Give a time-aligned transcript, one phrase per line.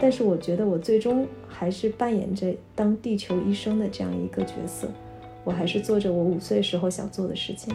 [0.00, 4.88] 但是我觉得我最终还是扮演着当地球医生的这样一个角色，
[5.44, 7.74] 我还是做着我五岁时候想做的事情。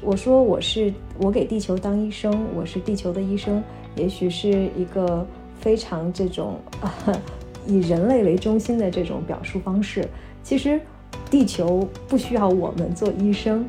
[0.00, 3.60] 我说我是我给地球当医生，我是地球的医生，
[3.96, 5.26] 也许是一个
[5.58, 6.94] 非常这种啊
[7.66, 10.08] 以人类为中心的这种表述方式。
[10.44, 10.80] 其实，
[11.30, 13.64] 地球不需要我们做医生。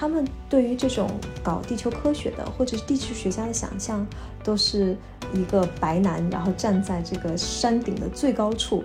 [0.00, 1.10] 他们对于这种
[1.42, 4.06] 搞地球科学的或者是地质学家的想象，
[4.42, 4.96] 都是
[5.34, 8.82] 一个白男，然后站在这个山顶的最高处，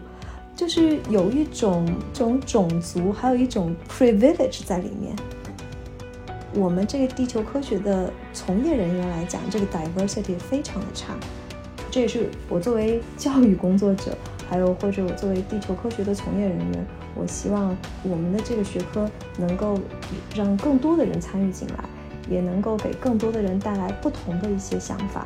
[0.57, 5.15] 就是有一种这种种族，还有一种 privilege 在里面。
[6.53, 11.15] 我们这个地球科学的从业人员来讲，这个 diversity 非常的差。
[11.89, 14.17] 这也是我作为教育工作者，
[14.49, 16.85] 还有或者我作为地球科学的从业人员。
[17.15, 19.79] 我希望我们的这个学科能够
[20.35, 21.83] 让更多的人参与进来，
[22.29, 25.25] 也能够给更多的人带来不同的一些想法。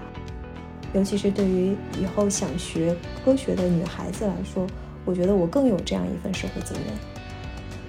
[0.93, 4.65] 尤其是对于以后想学科学的女孩子来说，
[5.05, 6.83] 我觉得我更有这样一份社会责任。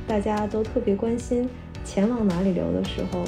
[0.07, 1.48] 大家都特别关心
[1.85, 3.25] 钱往哪里流的时候，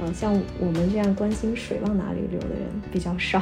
[0.00, 3.40] 呃，像我们这样关心水往哪里流的人比较少。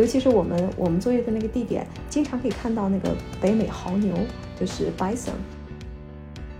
[0.00, 4.16] 尤其是我们我们作业的那个地点，经常可以看到那个北美牦牛。
[4.58, 5.32] 就是 bison，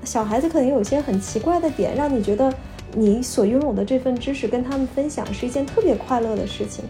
[0.05, 2.51] 小孩子可能有些很奇怪的点，让你觉得
[2.95, 6.83] 你所拥有的这份知识跟他们分享是一件特别快乐的事情。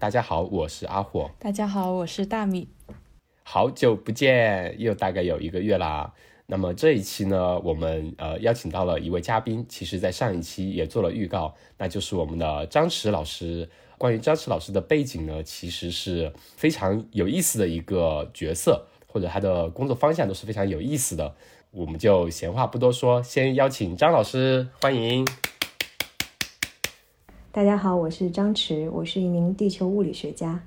[0.00, 1.30] 大家好，我是阿火。
[1.38, 2.68] 大家好，我是大米。
[3.44, 6.12] 好久不见，又大概有一个月啦。
[6.46, 13.68] 那么这一期呢，我们呃邀请到了一位嘉宾，其实在上一期也做了预告，那就是我们的张弛老师。
[14.00, 18.86] 关于张弛老师的背景呢，其实是非常有意思的一个角色。
[19.12, 21.34] 或者他的工作方向都是非常有意思的，
[21.72, 25.26] 我们就闲话不多说，先邀请张老师，欢迎。
[27.50, 30.62] 大家好，我是张弛，我是一名地球物理学家。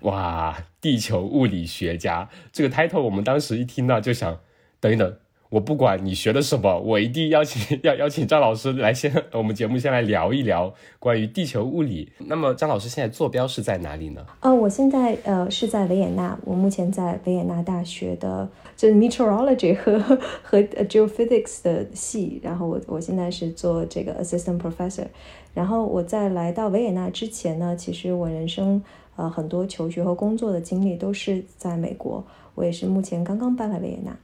[0.00, 4.40] 哇，地球物理学家这个 title，我们当时一听到就想，
[4.80, 5.14] 等一等。
[5.54, 12.10] 我不管你学的什么，我一定邀请 要邀请张老师来先我们节目先来聊一聊关于地球物理。
[12.26, 14.26] 那么张老师现在坐标是在哪里呢？
[14.40, 19.96] 呃，我现在呃是在维也纳，我目前在维也纳大学的就是 meteorology 和
[20.42, 25.06] 和 geophysics 的系，然后我我现在是做这个 assistant professor。
[25.54, 28.82] 然后我在来到维也纳之前呢，其实我人生
[29.14, 32.24] 呃很多求学和工作的经历都是在美国，
[32.56, 34.16] 我也是目前刚刚搬来维也纳。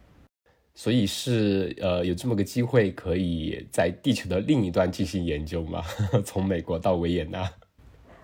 [0.82, 5.82] 所以是呃有这么个机会，可以在地球的另一端进行研究吗？
[6.24, 7.46] 从美国到维也纳？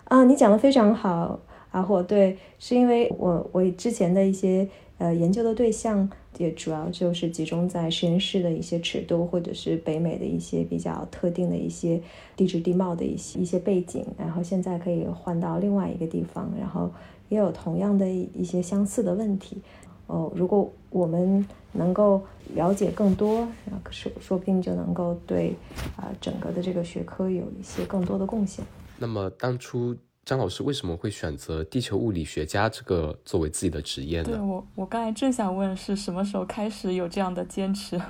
[0.04, 1.38] 啊，你讲的非常好，
[1.72, 2.02] 阿火。
[2.02, 4.66] 对，是因为我我之前的一些
[4.96, 6.08] 呃研究的对象，
[6.38, 12.00] 也主要就是集中在实验室的一些尺度，或者是北美的一些比较特定的一些
[12.34, 14.02] 地质地貌的一些一些背景。
[14.16, 16.90] 然后现在可以换到另外一个地方，然后
[17.28, 19.58] 也有同样的一些相似的问题。
[20.06, 22.22] 哦，如果我们能够
[22.54, 25.54] 了解更多，然后说说不定就能够对
[25.96, 28.64] 啊整个的这个学科有一些更多的贡献。
[28.98, 34.28] 那么当初张老师为什么会选择地球物理学家这个作为自己的职业呢？
[34.28, 38.00] 对我，我刚才正想问是什么时候开始有这样的坚持？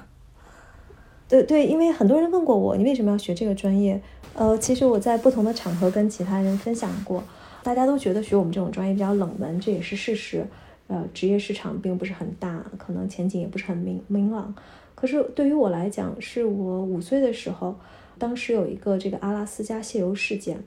[1.29, 4.01] 对对，因为很多人问过我，你为什么要学这个专业？
[4.35, 7.23] 呃，其实我在不同的场合跟其他人分享过，
[7.63, 10.47] 大家都觉得学我们这种专业比较冷门，这也是事实。
[10.89, 14.55] 呃，职业市场并不是很大，可能前景也不是很明明朗。
[14.95, 17.75] 可是对于我来讲，是我五岁的时候，
[18.19, 20.59] 当时有一个这个阿拉斯加泄油事件，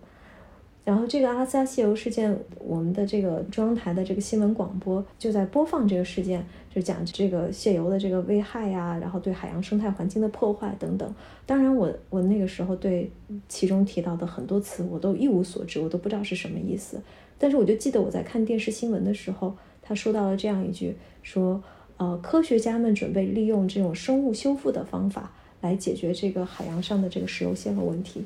[0.86, 11.16] 然后这个阿拉斯加泄油事件，我们的这个中央台的这个新闻广播就在播放这个事件，就讲这个泄油的这个危害呀，然后对海洋生态环境的破坏等等。
[11.46, 13.10] 当然，我我那个时候对
[13.48, 17.02] 其中提到的很多词我都一无所知，我都不知道是什么意思。
[17.40, 19.56] 但是我就记得我在看电视新闻的时候。
[19.90, 21.64] 他说到了这样一句，说，
[21.98, 28.24] 呃，科学家们准备利用这种生物修复的方法来解决这个海洋上的这个石油泄漏问题。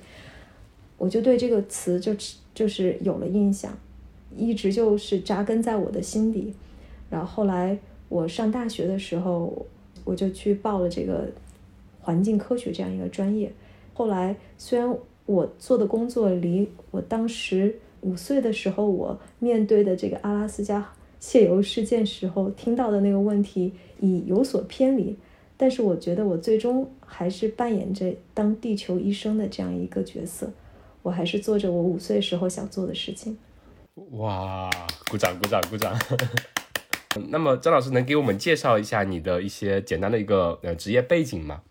[0.97, 2.13] 我就对这个词就
[2.53, 3.77] 就是有了印象，
[4.35, 6.53] 一直就是扎根在我的心底。
[7.09, 7.79] 然后后来
[8.09, 9.65] 我上大学的时候，
[10.03, 11.29] 我就去报了这个
[12.01, 13.49] 环境科学这样一个专业。
[13.93, 14.93] 后来虽然
[15.25, 20.91] 我做的工作离我当时五岁的时候我面对的这个阿拉斯加。
[21.23, 23.71] 泄油事件时候听到的那个问题
[24.01, 25.17] 已有所偏离，
[25.55, 30.51] 但是我觉得我最终还是扮演着当地球医生的这样一个角色，
[31.01, 33.37] 我还是做着我五岁时候想做的事情。
[34.11, 34.69] 哇，
[35.09, 35.97] 鼓掌鼓掌鼓掌！
[37.29, 41.61] 那么张老师能给我们介绍一下你的一些简单的一个呃职业背景吗？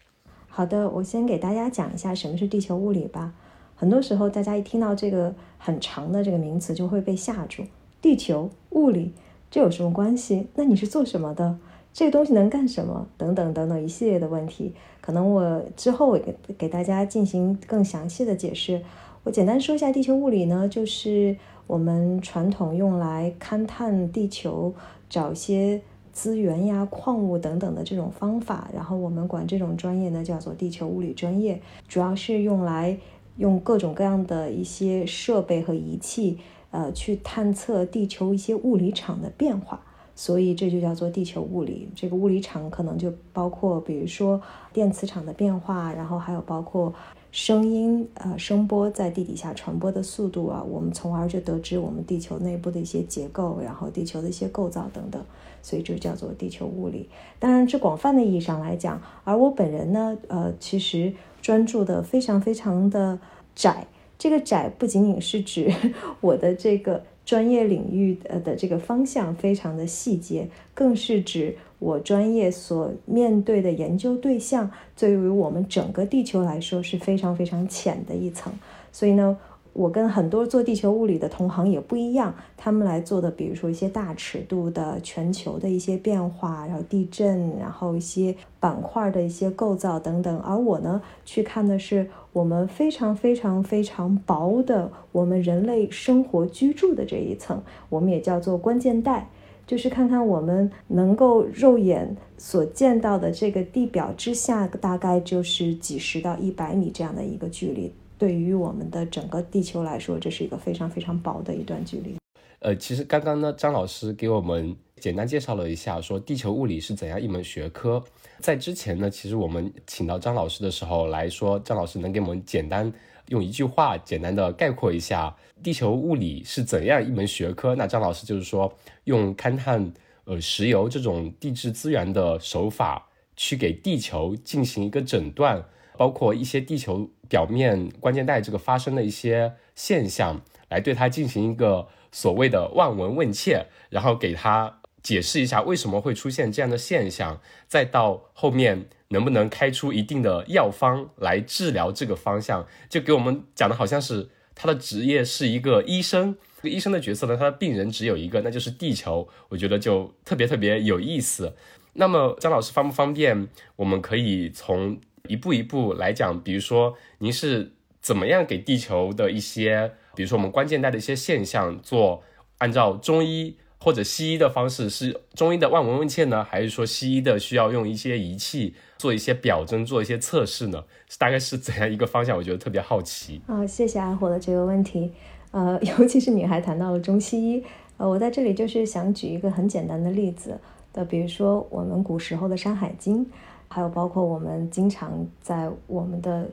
[0.49, 3.35] 好的，我先给大家讲一下什么是地球物理吧。
[3.77, 7.67] 很多时候大家一听到这个很长的这个名词就会被吓住。
[8.01, 9.13] 地球物理
[9.53, 10.47] 这有什么关系？
[10.55, 11.59] 那你是做什么的？
[11.93, 13.07] 这个东西能干什么？
[13.19, 14.73] 等等等等一系列的问题，
[15.03, 18.81] 可能我之后给给大家进行更详细的解释。
[19.25, 24.73] 我简单说一下地球物理呢，就是我们传统用来勘探地球、
[25.11, 25.83] 找一些
[26.15, 32.97] 资源呀、矿物等等的这种方法，然后我们管这种专业呢叫做地球物理专业，主要是用来
[33.37, 36.39] 用各种各样的一些设备和仪器，
[36.73, 39.81] 呃，去探测地球一些物理场的变化。
[40.15, 41.89] 所以这就叫做地球物理。
[41.97, 44.39] 这个物理场可能就包括，比如说
[44.71, 46.93] 电磁场的变化，然后还有包括
[47.31, 50.63] 声音、呃声波在地底下传播的速度啊。
[50.63, 55.25] 我们从而就得知我们地球内部的一些结构，然后地球的一些构造等等。
[55.63, 57.09] 所以这叫做地球物理。
[57.39, 63.19] 当然，这广泛的意义上来讲，而我本人呢，呃，其实专注的非常非常的
[63.55, 63.87] 窄。
[64.23, 65.69] 这个窄不仅仅是指
[66.23, 67.03] 我的这个。
[67.25, 78.53] 专业领域呃的这个方向非常的细节，更是指我专业所面对的研究对象，对于我们整个地球来说是非常非常浅的一层，
[78.91, 79.39] 所以呢。
[79.75, 90.39] 我跟很多做地球物理的同行也不一样，他们来做的，比如说一些大尺度的全球的一些变化，然后地震，然后一些板块的一些构造等等。
[90.41, 99.31] 而我呢，去看的是我们非常非常非常薄的我们人类生活居住的这一层，我们也叫做关键带，
[99.67, 107.95] 就是看看我们能够肉眼所见到的这个地表之下，大概就是几十到一百米这样的一个距离。
[108.23, 112.15] 对于我们的整个地球来说，这是一个非常非常薄的一段距离。
[112.61, 118.01] 呃，其实刚刚呢，张老师给我们简单介绍了一下，说地球物理是怎样一门学科。
[118.39, 122.93] 在之前呢，其实我们请到张老师的时候来说，张老师能给我们简单
[123.27, 127.75] 用一句话简单的概括一下地球物理是怎样一门学科。
[127.75, 128.73] 那张老师就是说，
[129.03, 129.93] 用勘探
[130.27, 135.65] 呃石油这种地质资源的手法，去给地球进行一个诊断。
[135.95, 161.56] 包括一些地球表面关键带这个发生的一些现象，来对它进行一个所谓的望闻问切，然后给它解释一下为什么会出现这样的现象，再到后面能不能开出一定的药方来治疗这个方向，就给我们讲的好像是他的职业是一个医生，这个医生的角色呢，他的病人只有一个，那就是地球，我觉得就特别特别有意思。
[161.94, 165.00] 那么张老师方不方便，我们可以从。
[165.29, 172.23] 一步一步来讲，比如说您是怎么样给地球的一些，比如说我们关键带的一些现象做，
[172.59, 180.85] 按照中医或者西医的方式，是中医的望闻问切呢，还是说西医的需要用一些仪器做一些表征、做一些测试呢？
[181.19, 182.37] 大概是怎样一个方向？
[182.37, 183.41] 我觉得特别好奇。
[183.47, 185.13] 啊，谢谢阿火的这个问题。
[185.53, 187.65] 呃， 尤其是你还谈到了中西医，
[187.97, 190.59] 呃，我在这里就是想举一个很简单的例子
[190.93, 193.25] 的，比如说我们古时候的《山海经》。
[193.73, 196.47] 还有包括我们经常在我们的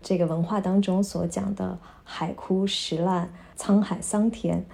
[0.00, 3.28] 这个文化当中所讲的海枯石烂、
[3.58, 4.64] 沧海桑田，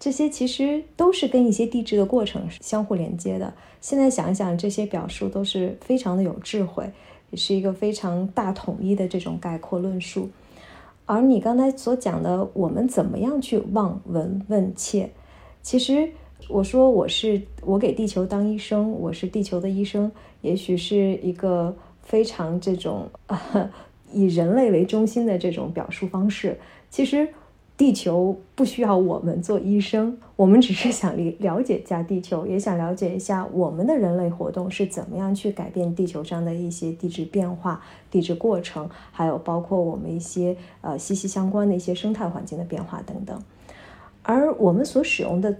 [0.00, 3.52] 这些其实都是跟一些地质的过程相互连接的。
[3.82, 6.90] 现在想一想，这些表述都是非常的有智慧，
[7.30, 10.30] 也是一个非常大统一的这种概括论述。
[11.04, 15.10] 而你刚才所讲的，我们怎么样去望闻问切，
[15.60, 16.14] 其实。
[16.48, 20.10] 我说我是我给地球当医生，我是地球的医生，
[20.42, 23.08] 也许是一个非常这种
[24.12, 26.58] 以人类为中心的这种表述方式。
[26.90, 27.28] 其实
[27.76, 37.80] 地球不需要我们做医生，我们只是想了了解一下地球，也想了解一下我们的人类活动是怎么样去改变地球上的一些地质变化、
[38.10, 43.40] 地质过程，还有包括我们一些呃息息相关的一些生态环境的变化等等。
[44.22, 45.56] 而我们所使用的。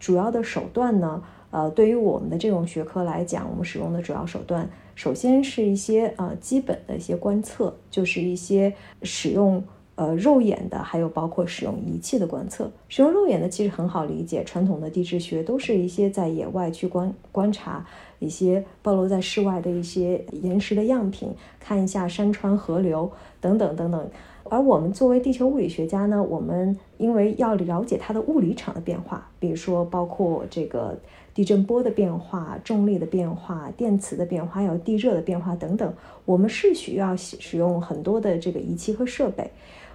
[0.00, 9.62] 主要的手段呢，呃，对于我们的这种学科来讲，我们使用的主要手段，首先是一些呃基本的一些观测，就是一些使用
[9.96, 12.70] 呃肉眼的，还有包括使用仪器的观测。
[12.88, 17.86] 使用肉眼的其实很好理解，传统的地质学都是一些在野外去观观察
[18.18, 21.28] 一些暴露在室外的一些岩石的样品，
[21.60, 24.10] 看一下山川河流等等等等。
[24.50, 30.98] 而我们作为地球物理学家呢，我们因为要了解它的物理场的变化，比如说包括这个
[31.32, 39.48] 地震波的变化、重力的变化、电磁的变化，还有地热的变化等等，我们是需要使用很多的这个仪器和设备。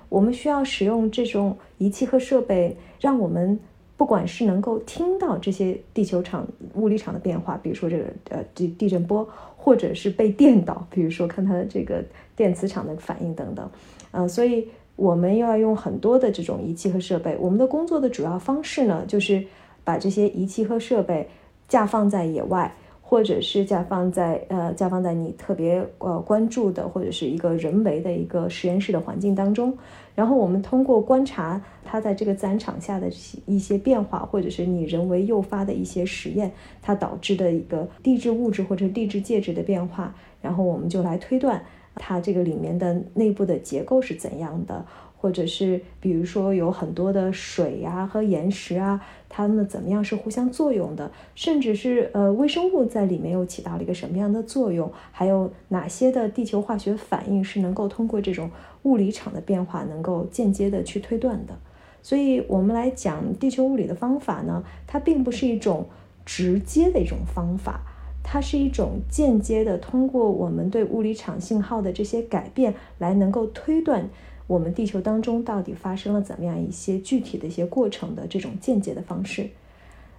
[0.07, 3.59] 我们需要使用这种仪器和设备，让我们
[3.97, 12.01] 不管是能够听到这些地球场物理场的变化，比如说这个呃地地震波，或者是被电到，比如说看它的这个
[12.35, 13.69] 电磁场的反应等等。
[14.15, 17.38] 呃，所以我们又要用很多的这种仪器和设备。
[17.39, 19.45] 我们的工作的主要方式呢，就是
[19.84, 21.27] 把这些仪器和设备
[21.67, 22.74] 架放在野外。
[23.07, 29.72] 或者是架放在呃架放在你特别呃关注的或者是一个人为的一个实验室的环境当中，
[30.15, 33.07] 然后我们通过观察它在这个自然场下的
[33.45, 41.63] 一些变化，或者是你人为诱发的一些实验，它导致的一个地质物质或者地质介质的变化，然后我们就来推断
[41.95, 44.85] 它这个里面的内部的结构是怎样的。
[45.17, 51.09] 或者是比如说有很多的水呀和岩石啊，它们怎么样是互相作用的？
[51.33, 54.91] 甚至是呃微生物在里面又起到了一个什么样的作用？
[55.11, 58.51] 还有哪些的地球化学反应是能够通过这种
[58.83, 61.57] 物理场的变化能够间接的去推断的？
[62.03, 65.87] 所以，我们来讲地球物理的方法呢，它并不是一种
[66.23, 67.81] 直接的一种方法，
[68.27, 74.10] 它是一种间接的，通过我们对物理场信号的这些改变来能够推断。
[74.48, 79.50] 我们地球当中到底发生了怎么样一些具体的一些过程的这种间接的方式？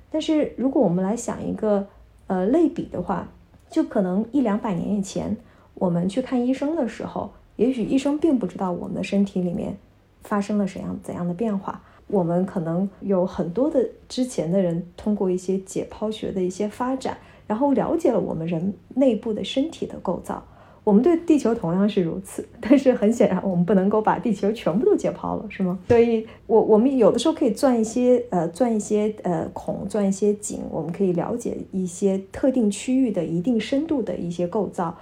[0.09, 1.89] 但是如果我们来想一个
[2.29, 3.29] 呃类比的话，
[3.69, 5.37] 就可能一两百年以前，
[5.75, 9.77] 我们去看医生的时候，也许医生并不知道我们的身体里面
[10.23, 11.83] 发生了怎样怎样的变化。
[12.07, 20.43] 我们可能有很多的之前的人通过一些解剖学的一些发展，然后了解了我们人内部的身体的构造。
[20.85, 25.76] 我们对地球同样是如此，但是很显然，我们不能够把地球全部都解剖了，是吗？
[25.88, 34.97] 所以，我我们有的时候可以钻一些呃，钻一些呃孔，钻一些井，我们可以了解一些特定区域的一定深度的一些构造。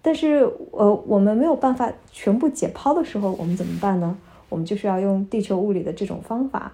[0.00, 4.16] 但是，呃，我们没有办法全部解剖的时候，我们怎么办呢？
[4.48, 6.72] 我们就是要用地球物理的这种方法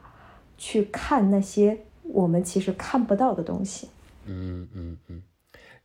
[0.57, 3.89] 去看那些我们其实看不到的东西。
[4.27, 5.23] 嗯嗯嗯。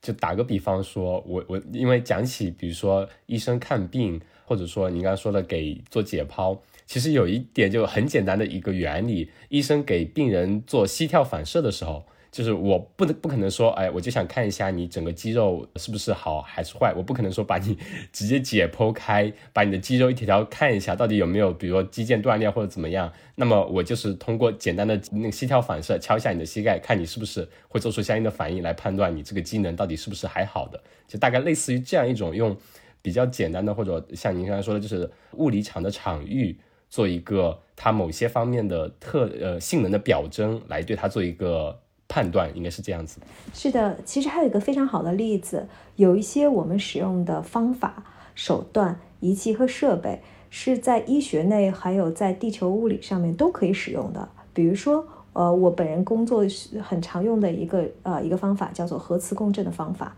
[0.01, 12.05] 就打个比方说，我我因为讲起，比如说医生看病，或者说你刚刚说的给做解剖，其实有一点就很简单的一个原理，医生给病人做膝跳反射的时候。
[12.31, 17.75] 就是我不能不可能说，哎，我就想看一下你整个肌肉是不是好还是坏，我不可能说把你
[18.13, 23.12] 直接解剖开，把你的肌肉一条条看一下，到底有没有，比如说肌腱断裂或者怎么样。
[23.33, 30.79] 那么我就是通过简单的那个膝跳反射，敲一下你的膝盖，看你是不是会做出相应的反应，来判断你这个机能到底是不是还好的。
[31.07, 32.55] 就大概类似于这样一种用
[33.01, 36.55] 比较简单的，或者像您刚才说的，就是物理场的场域
[36.89, 41.79] 做一个它某些方面的特呃性能的表征，来对它做一个。
[42.09, 43.21] 判断应该是这样子。
[43.53, 48.03] 是的，其实还有一个非常好的例子，有一些我们使用的方法、
[48.35, 54.27] 手段、仪器和设备，是在医学内还有在地球物理上面都可以使用的。
[54.53, 56.43] 比如说，呃，我本人工作
[56.81, 60.15] 很常用的一个呃一个方法叫做核磁共振的方法。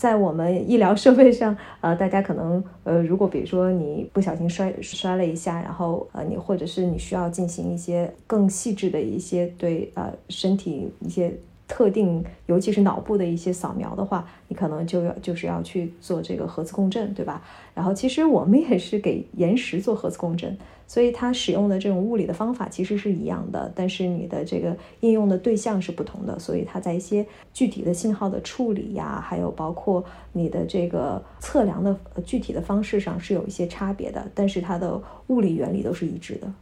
[0.00, 11.30] 在我们医疗设备上，呃，大家可能，呃，如果比如说你不小心摔摔了一下，然后，呃，你或者是你需要进行一些更细致的一些对，呃，身体一些。
[11.70, 17.40] 特定，尤其是脑部的一些扫描的话，你可能就要就是要去做这个核磁共振，对吧？
[17.72, 20.58] 然后其实我们也是给岩石做核磁共振，
[20.88, 27.24] 所以它使用的这种物理的方法其实是一样的，但是你的这个应用的对象是不同的，所以它在一些
[27.54, 36.52] 具体的信号的处理呀，还有包括你的这个测量的具体的方式上是有一些差别的，但是它的物理原理都是一致的。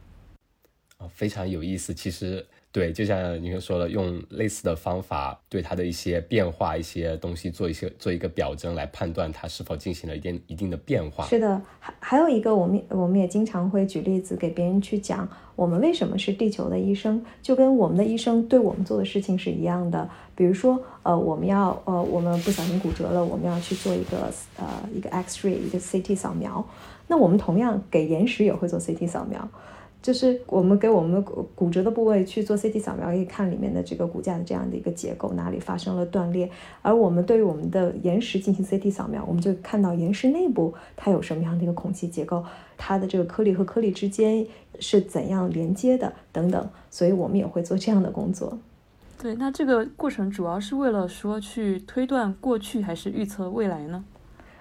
[0.99, 2.45] 啊，非常有意思，其实。
[2.71, 11.25] 对，就像您说的，用类似的方法对它的一些变化、一些东西做一些做一个表征，来判断它是否进行了一定一定的变化。
[11.25, 20.07] 是的，还还有一个，我们我们也经常会举例子给别人去讲，我们为什么是地球的医生，就跟我们的医生对我们做的事情是一样的。
[20.35, 26.63] 比如说，呃，我们要呃，我们不小心骨折了，我们要去做一个呃一个 X-ray 一个 CT 扫描，
[27.07, 29.49] 那我们同样给岩石也会做 CT 扫描。
[30.01, 36.49] 就是我们给我们骨骨折的部位去做 CT 扫描，可以看里面的这个骨架的这样的一个结构，哪里发生了断裂。
[36.81, 42.45] 而我们对于我们的岩石进行 CT 扫描，我们就看到岩石内部它有什么样的一个孔隙结构，
[42.77, 44.47] 它的这个颗粒和颗粒之间
[44.79, 46.69] 是怎样连接的等等。
[46.89, 48.57] 所以我们也会做这样的工作。
[49.21, 54.05] 对，那这个过程主要是为了说去推断过去，还是预测未来呢？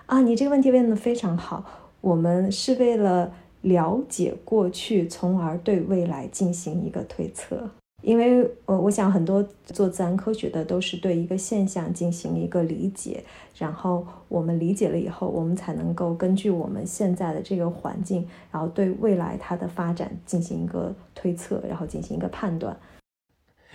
[0.06, 1.64] 啊，你这个问题问的非常好。
[2.00, 3.32] 我们是为了。
[3.62, 7.68] 了解过去，从而对未来进行一个推测。
[8.02, 13.24] 因为，呃，我想很多做自然科学的都是对一个现象进行一个理解，
[13.56, 22.76] 然后我们理解了以后，我们才能够根据我们现在的这个环境，然后对未来它的发展进行一个推测，然后进行一个判断。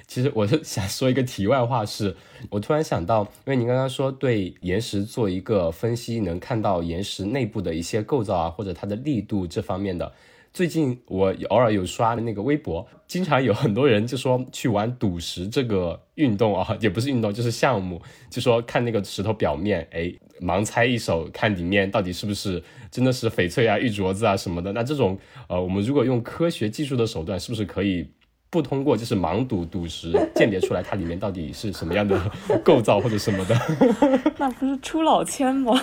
[0.07, 2.15] 其实我是想说一个题外话，是
[2.49, 10.11] 我突然想到，因为您刚刚说对岩石做一个分析，能看到岩石内部的一些构造啊，或者它的力度这方面的。
[10.53, 24.71] 最近我偶尔有刷那个微博，经常有很多人就说去玩赌石这个运动啊，也不是运动，就是项目，就说看那个石头表面，哎，盲猜一手，看里面到底是不是真的是翡翠啊、玉镯子啊什么的。
[24.73, 25.17] 那这种
[25.47, 28.07] 呃，我们如果用科学技术的手段，是不是可以
[28.53, 32.21] 不通过就是盲赌赌石鉴别出来它里面到底是什么样的
[32.63, 33.55] 构造或者什么的？
[34.37, 35.73] 那不是出老千吗？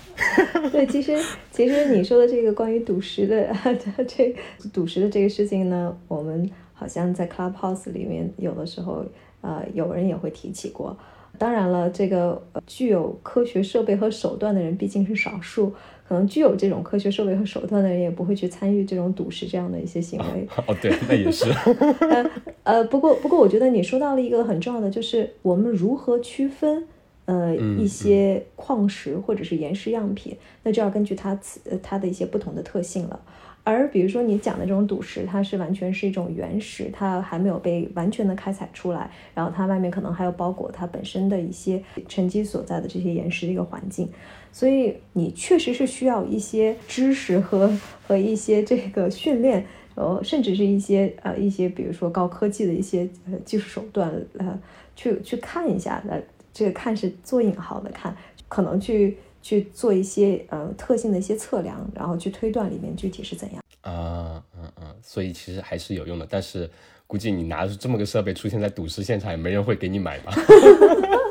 [0.72, 1.14] 对，其实
[1.50, 3.54] 其实你说的这个关于赌石的
[4.08, 4.34] 这
[4.72, 9.04] 赌石的这个事情呢，我们好像在 Clubhouse 里面有的时候，
[9.42, 10.96] 呃，有人也会提起过。
[11.38, 15.74] 当然了，这个具有科学设备和手段的人毕竟是少数，
[16.08, 20.46] 可能具有这种科学设备和手段的人也不会去参与这种赌石这样的一些行为。
[20.66, 21.50] 哦，对，那也是。
[22.08, 22.30] 呃
[22.62, 26.86] 呃，不过不过，我觉得你说到了一个很重要的，就是我们如何区分。
[27.26, 31.36] 呃，一些矿石或者是岩石样品，那就要根据它
[31.68, 33.20] 呃它的一些不同的特性了。
[33.64, 44.08] 而比如说你讲的这种赌石，它是完全是一种原石，它还没有被完全的开采出来，然后它外面可能还有包裹它本身的一些沉积所在的这些岩石的一个环境，
[44.56, 47.70] 所以你确实是需要一些知识和
[48.08, 54.58] 和一些这个训练，呃，甚至是一些呃一些比如说高科技的一些呃技术手段呃
[54.94, 56.18] 去去看一下呃。
[56.54, 58.16] 这个看是做引号的看，
[58.48, 66.70] 可能去去做一些呃特性的一些测量，然后去推断里面具体是怎样啊，嗯嗯，所以其实还是有用的，但是
[67.06, 70.32] 估计你拿着这么个设备出现在赌石现场，也没人会给你买吧。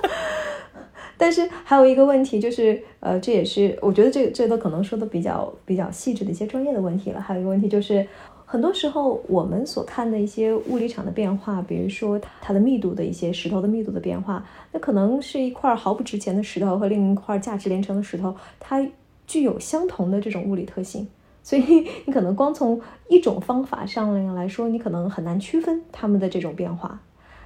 [1.18, 7.22] 但是还有一个问题就是，呃，这也是我觉得这这都可能说的比较比较细致的一些专业的问题了。
[7.22, 8.08] 还有一个问题就是。
[8.48, 18.88] 很多时候，我们所看的一些物理场的变化，比如说它的密度的一些石头的密度的变化，那可能是一块毫不值钱的石头和另一块价值连城的石头，它
[19.26, 21.08] 具有相同的这种物理特性，
[21.42, 22.80] 所以你可能光从
[23.10, 27.02] 一种方法上来说，你可能很难区分它们的这种变化，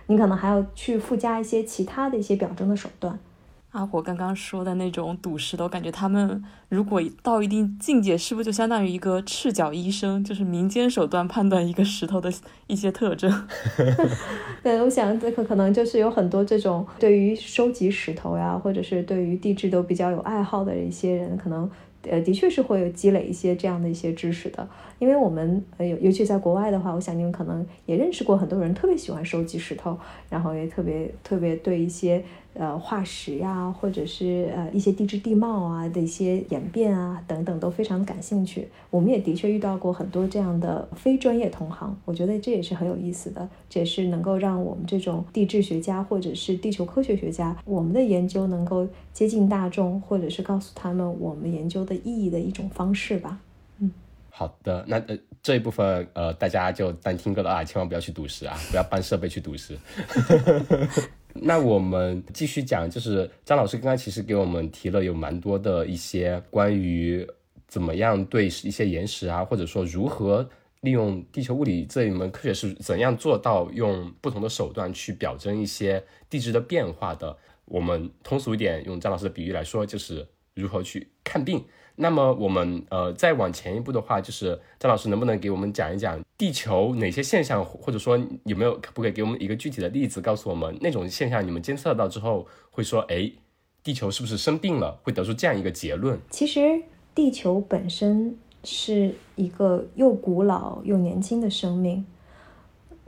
[0.08, 3.18] 你可能还要去附加一些其他的一些表征的手段。
[3.72, 12.34] 阿火刚刚说的那种赌石头，感觉他们如果到一定境界，是不是就相当于一个赤脚医生，就是民间手段判断一个石头的
[12.66, 13.32] 一些特征？
[14.64, 21.70] 对，我想这个可能就是有很多这种对于收集石头呀，或者是对于地质都比较有爱好的一些人，可能
[22.02, 24.68] 呃的确是会有积累一些这样的一些知识的。
[24.98, 29.96] 因为我们呃尤尤其在国外的话，我想你们可能也认识过很多人，特别喜欢收集石头，
[30.28, 32.26] 然后也特别特别对一些。
[32.56, 38.68] 呃，化石呀，或者是呃一些地质地貌啊的一些演变啊等等，都非常感兴趣。
[38.90, 53.40] 我们也的确遇到过很多这样的非专业同行，我觉得这也是很有意思的，这也是能够让我们这种地质学家或者是地球科学学家，我们的研究能够接近大众，或者是告诉他们我们研究的意义的一种方式吧。
[53.78, 53.90] 嗯，
[54.32, 59.78] 好的，那呃这一部分呃大家就当听歌了啊，千万不要去赌石啊，不要搬设备去赌石。
[61.34, 67.26] 那我们继续讲，就是张老师刚刚其实给我们提了有蛮多的一些关于
[67.68, 70.50] 怎么样对一些岩石啊，或者说如何
[70.82, 77.38] 利用地球物理这一门科学是怎样做到用不同的手段去表征一些地质的变化的。
[77.66, 81.64] 我们通俗一点，用张老师的比喻来说，就是如何去看病。
[82.02, 93.30] 那么我们呃再往前一步的话，就是张老师能不能给我们讲一讲地球哪些现象，或者说有没有可不可以给我们一个具体的例子，告诉我们那种现象你们监测到之后会说，哎，
[93.84, 96.18] 地球是不是生病了，会得出这样一个结论？
[96.30, 96.82] 其实
[97.14, 102.06] 地球本身是一个又古老又年轻的生命，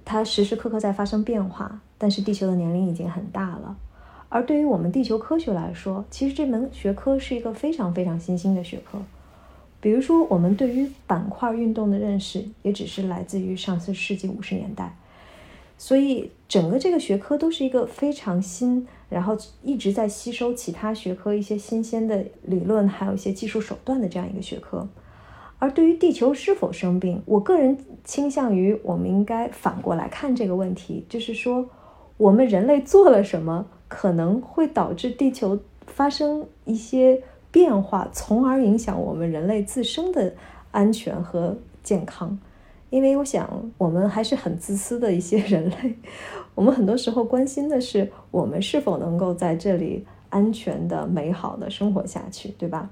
[0.04, 3.78] 它时时刻刻在发生变化，但是地球的年龄已经很大了。
[4.34, 8.98] 而对于我们地球科学来说，其实这门学科是一个非常非常新兴的学科。
[9.82, 14.96] 比如说，我们对于板块运动的认识，也只是来自于上次世纪五十年代。
[15.78, 24.88] 所以，整个这个学科都是一个非常新，然后一直在吸收其他学科一些新鲜的理论，还有一些技术手段的这样一个学科。
[25.60, 31.68] 而对于地球是否生病，我个人倾向于我们应该反过来看这个问题，就是说，
[32.22, 33.66] 我们人类做了什么？
[33.88, 35.58] 可能会导致地球
[35.88, 40.32] 发生一些变化，从而影响我们人类自身的
[40.70, 42.38] 安全和健康。
[42.92, 45.96] 因为我想，我们还是很自私的一些人类，
[46.54, 52.92] 我们很多时候关心的是我们是否能够在这里安全的、美好的生活下去，对吧？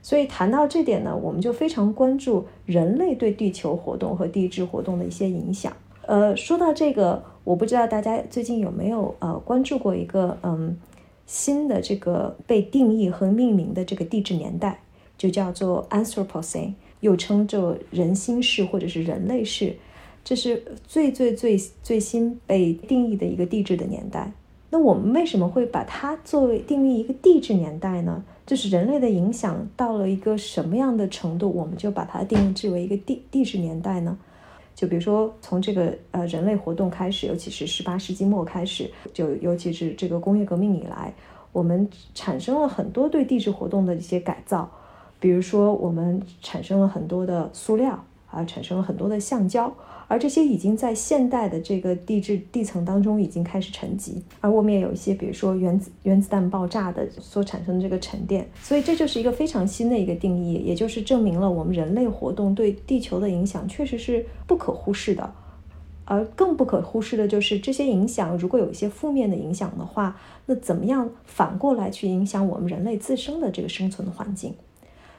[0.00, 5.72] 所以谈到这点呢，我们就非常关注人类对地球活动和地质活动的一些影响。
[6.06, 7.24] 呃，说到这个。
[7.48, 10.76] 我不知道大家最近有没有呃关注过一个嗯
[11.24, 14.80] 新的这个被定义和命名的这个地质年代，
[15.16, 16.74] 就叫做 Anthropocene。
[17.00, 19.76] 又称作人心世或者是人类世，
[20.22, 24.32] 这是最最最最新被定义的一个地质的年代。
[24.68, 28.22] 那我们为什么会把它作为定义一个地质年代呢？
[28.44, 34.18] 就是人类的影响到了一个什么样的程度，我们就把它定义为一个地地质年代呢？
[34.78, 41.12] 就比如说从这个呃人类活动开始，尤其是十八世纪末开始，就尤其是这个工业革命以来，
[41.50, 44.70] 我们产生了很多对地质活动的一些改造，
[45.18, 49.72] 比如说我们产生了很多的塑料啊，产生了很多的橡胶。
[50.10, 65.30] 而这些已经在现代的这个地质地层当中已经开始沉积，而我们也有一些，比如说原子原子弹爆炸的所产生的这个沉淀，所以这就是一个非常新的一个定义，也就是证明了我们人类活动对地球的影响确实是不可忽视的，
[66.06, 74.54] 而更不可忽视的就是这些影响如果有一些负面的影响的话，那怎么样反过来去影响我们人类自身的这个生存的环境？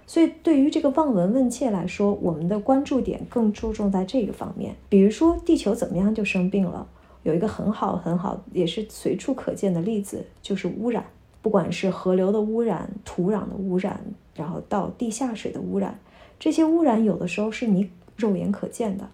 [0.10, 4.76] 所以，对于这个望闻问切来说，我们的关注点更注重在这个方面。
[4.90, 6.88] 比如说，地球怎么样就生病了？
[7.22, 11.06] 有一个很好很好，也是随处可见的例子，就是污染。
[11.44, 14.02] 不管是河流的污染、土壤的污染，
[14.34, 16.00] 然后到地下水的污染，
[16.40, 19.08] 这些污染有的时候是你肉眼可见的。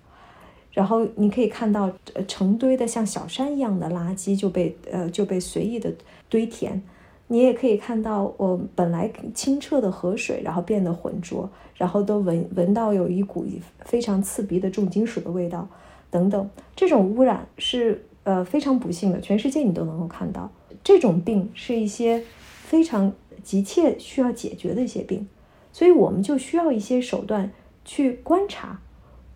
[0.71, 5.91] 然后你可以看到，呃，成堆的像小山一样的垃圾就被呃就被随意的
[6.29, 6.81] 堆填。
[7.27, 13.43] 你也可以看到，我本来清澈的河水，然后变得浑浊，然后都闻闻到有一股
[13.83, 15.67] 非常刺鼻的重金属的味道，
[16.11, 16.49] 等等。
[16.75, 20.51] 这种污染是呃非常不幸的，全世界你都能够看到。
[20.83, 22.23] 这种病是一些
[22.63, 23.11] 非常
[23.43, 25.27] 急切需要解决的一些病，
[25.73, 27.51] 所以我们就需要一些手段
[27.83, 28.79] 去观察、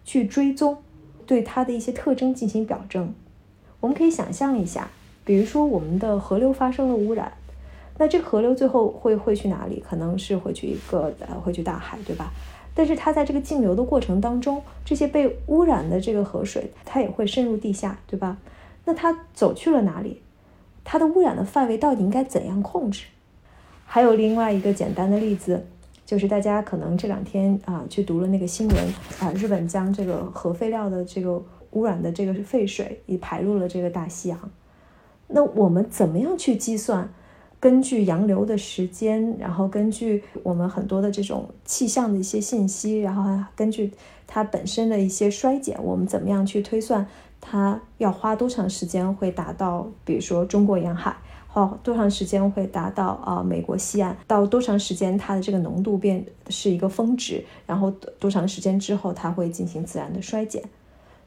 [0.06, 0.78] 去追踪，
[1.26, 3.12] 对它的一些特征进行表征。
[3.80, 4.92] 我们可以想象一下，
[5.26, 7.34] 比如说我们的河流发生了污染。
[8.00, 9.84] 那这个河流最后会会去哪里？
[9.88, 12.32] 可能是会去一个呃，会去大海，对吧？
[12.74, 18.38] 但是它在这个径流的过程当中，这些被污染的这个河水，它也会渗入地下，对吧？
[18.86, 20.22] 那它走去了哪里？
[20.86, 23.06] 它的污染的范围到底应该怎样控制？
[23.86, 25.68] 还有另外一个简单的例子，
[26.06, 28.78] 就是大家可能这两天啊去读了那个新闻
[29.20, 34.52] 啊，日本将这个核废料的这个污染的这个废水也排入了这个大西洋。
[35.28, 37.14] 那我们怎么样去计算？
[37.60, 43.92] 根据洋流的时间，然后根据我们很多的这种气象的一些信息，然后根据
[44.26, 47.06] 它本身的一些衰减，我们怎么样去推算
[47.42, 51.18] 它要花多长时间会达到，比如说中国沿海，
[51.50, 60.64] 花多长时间会达到啊美国西岸，到多长时间它的这个浓度变是一个峰值，然后多长时间之后它会进行自然的衰减。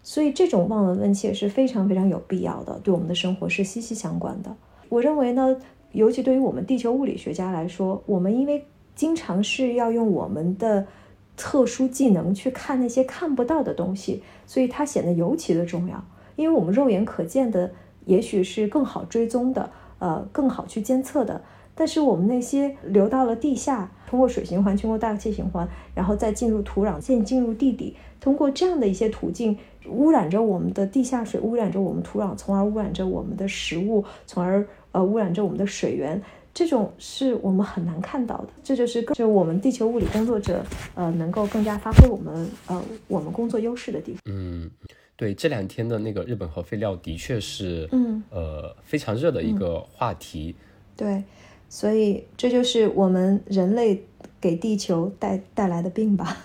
[0.02, 4.56] 所以这种望闻问切是非常非常有必要的，对我们的生活是息息相关的。
[4.88, 5.58] 我认为呢。
[5.92, 10.86] 尤其对于我们地球物理学家来说，我们因为经常是要用我们的
[11.36, 16.04] 特殊技能去看那些看不到的东西，所以它显得尤其的重要。
[16.36, 17.70] 因为我们肉眼可见的
[18.06, 21.42] 也许是更好追踪的，呃，更好去监测的。
[21.74, 34.66] 但是我们那些流到了地下，通过水循环，通过大气循环，然后再进入土壤，再进入地底，通过这样的一些途径，污染着我们的地下水，污染着我们土壤，从而污染着我们的食物，从而。
[34.92, 36.20] 呃，污染着我们的水源，
[36.52, 38.48] 这种是我们很难看到的。
[38.62, 40.62] 这就是就我们地球物理工作者，
[40.94, 44.20] 呃，能够更加发挥我们呃我们工作优势的地方。
[44.26, 44.70] 嗯，
[45.16, 50.54] 对，这两天的那个日本核废料的确是，嗯，呃，非常热的一个话题。
[50.94, 51.24] 对，
[51.70, 54.04] 所以这就是我们人类
[54.38, 56.36] 给地球带带来的病吧。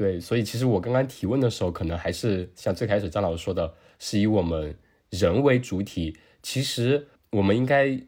[0.00, 4.74] 对，所以其实我刚刚提问的时候，可能还是像最开始张老师说的，是以我们
[5.10, 7.06] 人为主体，其实。
[7.32, 8.00] 我们应该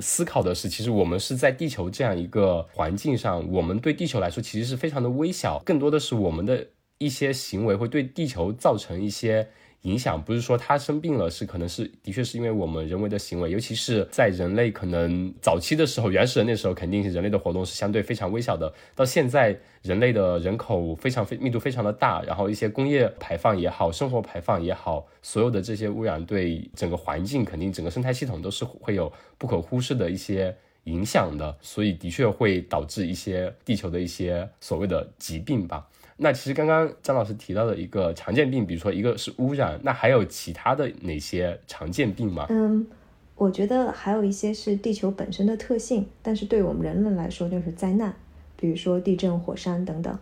[0.00, 6.66] 思考的是，其实我们是在地球这样一个环境上，我们对地球来说其实是非常的微小，更多的是我们的
[6.98, 9.48] 一些行为会对地球造成一些。
[9.86, 18.72] 影响不是说它生病了，是可能是的确是因为我们人为的行为，尤其是在人类可能早期的时候，原始人那时候肯定是人类的活动是相对非常微小的。
[18.96, 30.52] 到现在，人类的人口非常非密度非常的大，然后一些工业排放也好，生活排放也好，所有的这些污染对整个环境肯定整个生态系统都是会有不可忽视的一些
[30.84, 35.86] 影响的，所以的确会导致一些地球的一些所谓的疾病吧。
[36.18, 42.46] 那其实刚刚张老师提到的一个常见病，比如说一个是污染，那还有其他的哪些常见病吗？
[42.48, 42.86] 嗯，
[43.34, 48.14] 我觉得还有一些是地球本身的特性，但是对我们人类来说就是灾难，
[48.56, 50.18] 比如说地震、火山等等，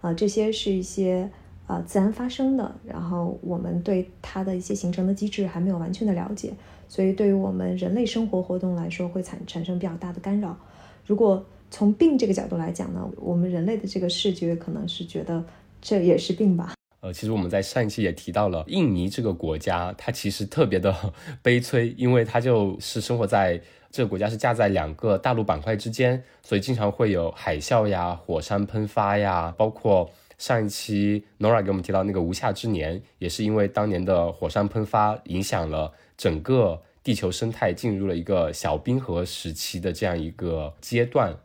[0.00, 1.30] 啊，这些是一些
[1.68, 6.52] 啊自然发生的，然后我们对它的一些形成的机制还没有完全的了解，
[6.88, 10.58] 所以对于我们人类生活活动来说会产产生比较大的干扰。
[11.06, 15.44] 如果从病这个角度来讲呢，我们人类的这个视觉可能是觉得
[15.80, 16.74] 这也是病吧。
[17.00, 20.94] 呃，其实我们在上一期也提到了印尼这个国家，它其实特别的
[21.42, 41.36] 悲催，因为它就是生活在这个国家是架在两个大陆板块之间，所以经常会有海啸呀、火山喷发呀，包括上一期 Nora 给我们提到那个无夏之年，也是因为当年的火山喷发影响了整个地球生态，进入了一个小冰河时期的这样一个阶段。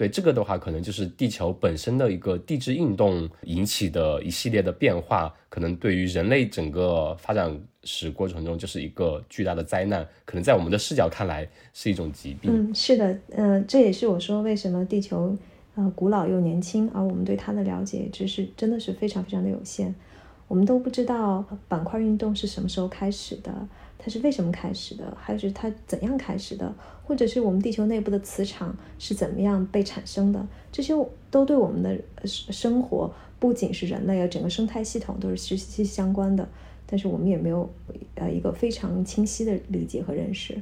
[0.00, 10.08] 对这个的话，可能就是地球本身的一个地质运动引起的一系列的变化，可能对于人类整个发展史过程中就是一个巨大的灾难。
[10.24, 12.50] 可能在我们的视角看来是一种疾病。
[12.50, 15.36] 嗯，是的，呃，这也是我说为什么地球
[15.74, 19.94] 呃古老又年轻，而我们对它的了解知识真的是非常非常的有限。
[20.48, 23.68] 我们都不知道板块运动是什么时候开始的。
[24.02, 25.14] 它是为什么开始的？
[25.20, 26.74] 还是它怎样开始的？
[27.04, 30.46] 或者是我们地球内部的磁场是怎么样被产生的？
[30.72, 30.94] 这些
[31.30, 36.48] 都对我们的生活，不仅是人类啊，整个生态系统都是息息相关的。
[36.86, 37.68] 但是我们也没有
[38.14, 40.60] 呃一个非常清晰的理解和认识。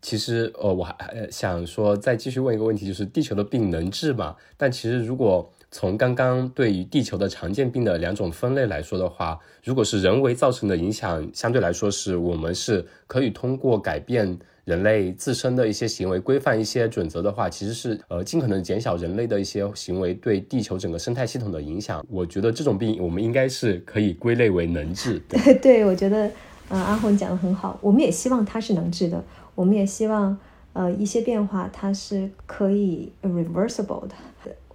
[0.00, 4.36] 其实呃，我还想说再继续问一个问题，就是地球的病能治吗？
[4.56, 22.04] 但其实如果从刚刚对于地球的常见病的两种分类来说的话，如果是人为造成的影响，相对来说是我们是可以通过改变人类自身的一些行为规范一些准则的话，其实是呃尽可能减小人类的一些行为对地球整个生态系统的影响。
[22.08, 25.18] 我觉得这种病我们应该是可以归类为能治。
[25.28, 26.30] 对对，我觉得
[26.68, 29.22] 呃阿红讲的很好，我们也希望它是能治的，
[29.54, 30.36] 我们也希望
[30.72, 34.14] 呃一些变化它是可以 reversible 的。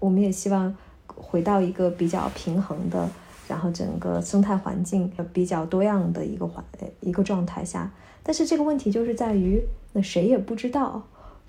[0.02, 0.76] 我们也希望
[1.08, 3.10] 回到一个比较平衡的，
[3.48, 6.62] 然后整个生态环境比较多样的一个环
[7.00, 7.90] 一个状态下。
[8.24, 11.02] 但是这个问题就是在于，那谁也不知道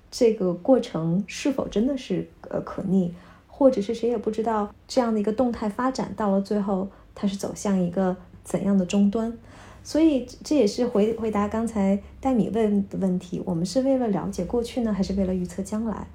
[0.09, 3.13] 这个过程是否真的是呃可逆，
[3.47, 9.33] 或者是谁也不知道这样的一个动态发展到了最后，它是走向一个怎样的终端。
[9.83, 16.07] 所以这也是回回答刚才戴米问的问题：我们是为了了解过去呢，还是为了预测将来？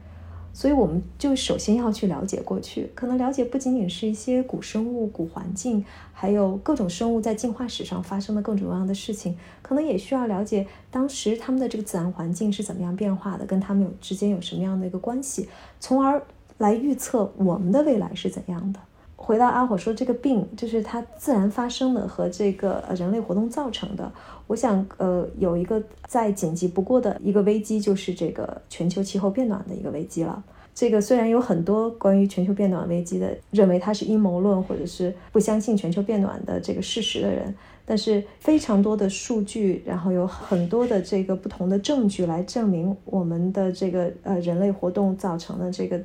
[0.58, 16.20] 所以我们就首先要去了解过去，可能了解不仅仅是一些古生物、古环境，还有各种生物在进化史上发生的各种各样的事情，可能也需要了解当时他们的这个自然环境是怎么样变化的，跟他们有之间有什么样的一个关系，从而
[16.56, 18.80] 来预测我们的未来是怎样的。
[19.14, 24.10] 回到阿火说，这个病就是它自然发生的和这个人类活动造成的。
[24.48, 30.42] 我想，呃，有一个再紧急不过的一个危机，就是这个全球气候变暖的一个危机了。
[30.74, 46.00] 这个虽然有很多关于全球变暖危机的认为它是阴谋论，或者是不相信全球变暖的这个事实的人，但是非常多的数据，然后有很多的这个不同的证据来证明我们的这个呃人类活动造成的这个。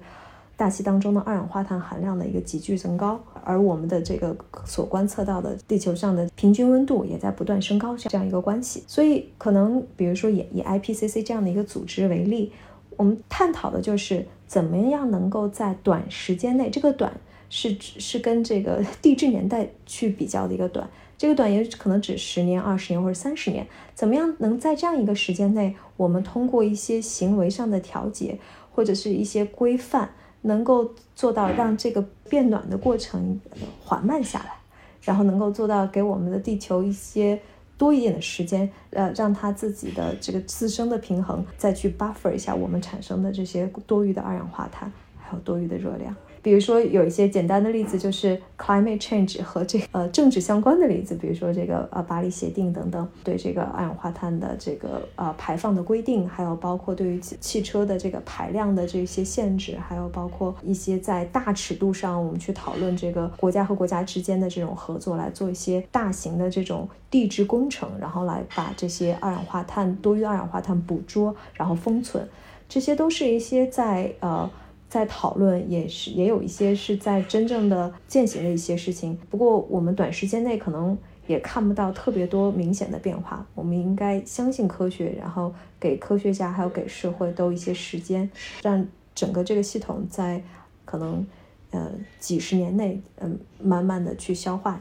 [0.55, 4.35] 大气当中的二氧化碳含量的一个急剧增高，而我们的这个
[4.65, 8.83] 所观测到的地球上的平均温度也在不断升高，这样一个关系。
[8.87, 12.51] 所以，可能比如说以以 IPCC 这样的一个组织为例，
[12.95, 17.11] 我们探讨的就是怎么样能够在短时间内，这个短
[17.49, 20.87] 是指是跟这个 地质年代去比较的一个短，
[21.17, 28.37] 这个短也可能指十年、二十年或者三十年，怎么样能在这样一个时间内，我们通过一些行为上的调节
[28.71, 30.11] 或者是一些规范。
[30.43, 33.39] 能够做到让这个变暖的过程
[33.83, 34.55] 缓慢下来，
[35.01, 37.39] 然后能够做到给我们的地球一些
[37.77, 46.15] 多一点的时间，呃，让它自己的这个自身的平衡再去 buffer 一下我们产生的这些多余的二氧化碳，还有多余的热量。
[46.43, 72.27] 比如说有一些简单的例子，就是 climate change 和这呃政治相关的例子，比如说这个呃巴黎协定等等，对这个二氧化碳的这个呃排放的规定，还有包括对于汽车的这个排量的这些限制，还有包括一些在大尺度上我们去讨论这个国家和国家之间的这种合作，来做一些大型的这种地质工程，然后来把这些二氧化碳多余二氧化碳捕捉，然后封存，
[72.67, 74.51] 这些都是一些在呃。
[74.93, 83.43] 在讨论也是也有一些是在真正的践行的一些事情，不过我们短时间内可能也看不到特别多明显的变化。
[83.55, 88.29] 我们应该相信科学，然后给科学家还有给社会都一些时间，
[88.61, 90.43] 让整个这个系统在
[90.85, 91.25] 可能
[91.71, 94.79] 呃几十年内嗯慢慢的去消化。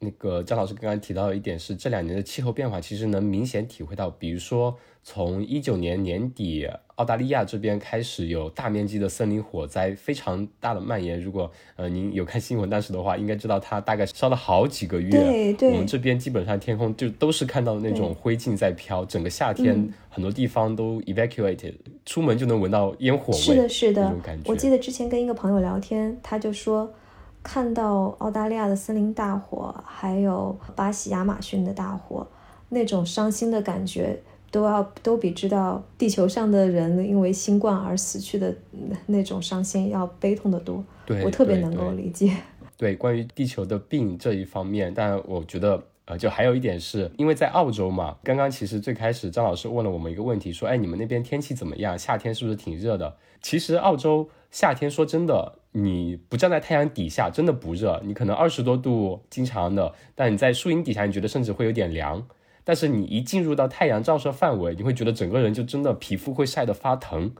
[0.00, 11.20] 那个张老师刚刚提到的一点是，这两年的气候变化其实能明显体会到，比如说从一九年年底，澳大利亚这边开始有大面积的森林火灾，非常大的蔓延。
[11.20, 15.10] 如果呃您有看新闻当时的话，应该知道它大概烧了好几个月。
[15.10, 15.72] 对对。
[15.72, 21.74] 我们这边基本上天空就都是看到那种灰烬在飘，整个夏天很多地方都 evacuated，
[22.06, 23.38] 出门就能闻到烟火味。
[23.38, 24.16] 是的，是的。
[24.46, 26.92] 我记得之前跟一个朋友聊天，他就说。
[27.46, 32.26] 看到澳大利亚的森林大火，还有巴西亚马逊的大火，
[32.70, 34.18] 那种伤心的感觉，
[34.54, 38.54] 都要都比知道地球上的人因为新冠而死去的
[39.06, 40.84] 那种伤心要悲痛的多。
[41.04, 42.30] 对，我特别能够理解。
[42.78, 51.98] 对，关于地球的病这一方面，但我觉得，呃，就还有一点是，因为在澳洲嘛，刚刚其实最开始张老师问了我们一个问题，说，哎，你们那边天气怎么样？
[51.98, 53.16] 夏天是不是挺热的？
[53.42, 55.54] 其实澳洲夏天说真的。
[55.76, 58.00] 你不站在太阳底下，真的不热。
[58.04, 62.24] 你可能二十多度经常的，但你在树荫底下，你觉得甚至会有点凉。
[62.64, 67.32] 但是你一进入到太阳照射范围，你会觉得整个人就真的皮肤会晒得发疼。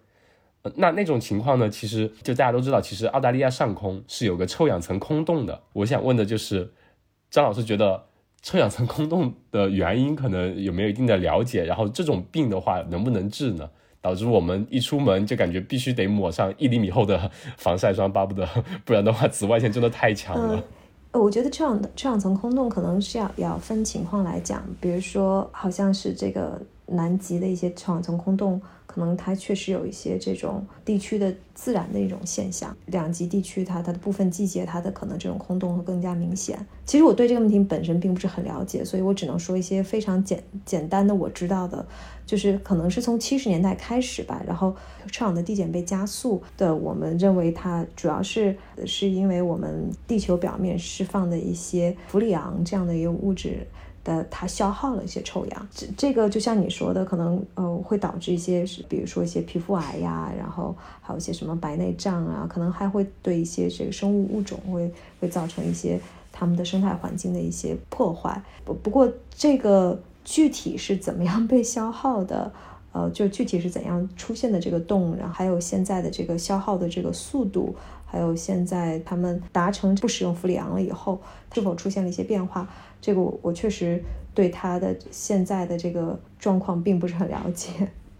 [0.76, 1.68] 那那种情况呢？
[1.68, 5.62] 其实就大家都知道，其实澳大利亚上空是有个臭氧层空洞的。
[5.74, 6.72] 我想问的就是，
[7.30, 8.04] 张老师觉得
[8.40, 11.64] 臭氧层空洞的原因可能有没有一定的了解？
[11.64, 13.68] 然后这种病的话能不能治呢？
[14.00, 18.46] 导致我们一出门就感觉必须得抹上一厘米厚的防晒霜，巴不得，
[18.84, 20.54] 不然的话紫外线真的太强了。
[20.54, 20.64] 呃，
[21.14, 28.60] 我觉得臭氧臭氧层空洞可能是要要分情况来讲，比如说好像是这个南极的一些臭氧层空洞。
[28.94, 36.64] 可能它确实有一些这种地区的自然的一种现象，两极地区它它的部分季节它的可能这种空洞会更加明显。
[36.86, 41.84] 其实我对这个问题本身并不是很了解，所以我只能说一些非常简简单的我知道的，
[42.24, 44.72] 就是可能是从七十年代开始吧，然后
[45.10, 53.66] 臭氧的递减被加速的，我们认为它主要是是因为我们地球表面释放的一些氟利昂这样的一个物质。
[54.04, 65.98] 的它消耗了一些臭氧，这这个就像你说的，可能呃会导致一些，比如说一些皮肤癌呀，然后还有一些什么白内障啊，可能还会对一些这个生物物种会会造成一些
[66.30, 68.42] 它们的生态环境的一些破坏。
[68.64, 72.52] 不不过这个具体是怎么样被消耗的，
[72.92, 81.20] 呃，就具体是怎样出现的这个洞，然后还有现在的这个消耗的这个速度，还有现在他们达成不使用氟利昂了以后，
[81.52, 82.68] 是否出现了一些变化。
[83.04, 84.02] 这个我我确实
[84.34, 87.70] 对他的现在的这个状况并不是很了解。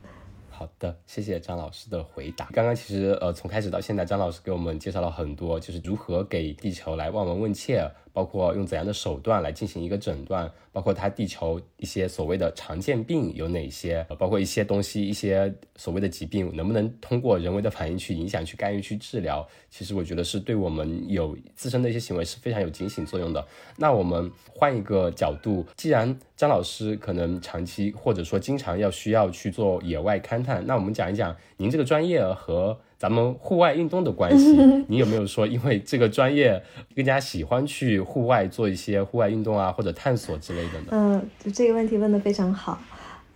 [0.52, 2.50] 好的，谢谢张老师的回答。
[2.52, 7.90] 刚刚其实呃从开始到现在，张老师给我们介绍了很多，就是如何给地球来望闻问切。
[8.14, 19.46] 包括用怎样的手段来进行一个诊断，包括它地球一些所谓的常见病有哪些，包括一些东西，一些所谓的疾病能不能通过人为的反应去影响、去干预、去治疗？
[19.68, 23.44] 其实我觉得是对我们有自身的一些行为是非常有警醒作用的。
[23.76, 32.78] 那我们换一个角度，既然张老师可能长期或者说经常要需要去做野外勘探，那我们讲一讲您这个专业和。
[32.96, 34.56] 咱们户外运动的关系，
[34.88, 36.62] 你有没有说因为这个专业
[36.94, 40.86] 更加喜欢去户外做一些户外运动啊，或者探索之类的呢？
[40.90, 42.80] 嗯，这个问题问得非常好。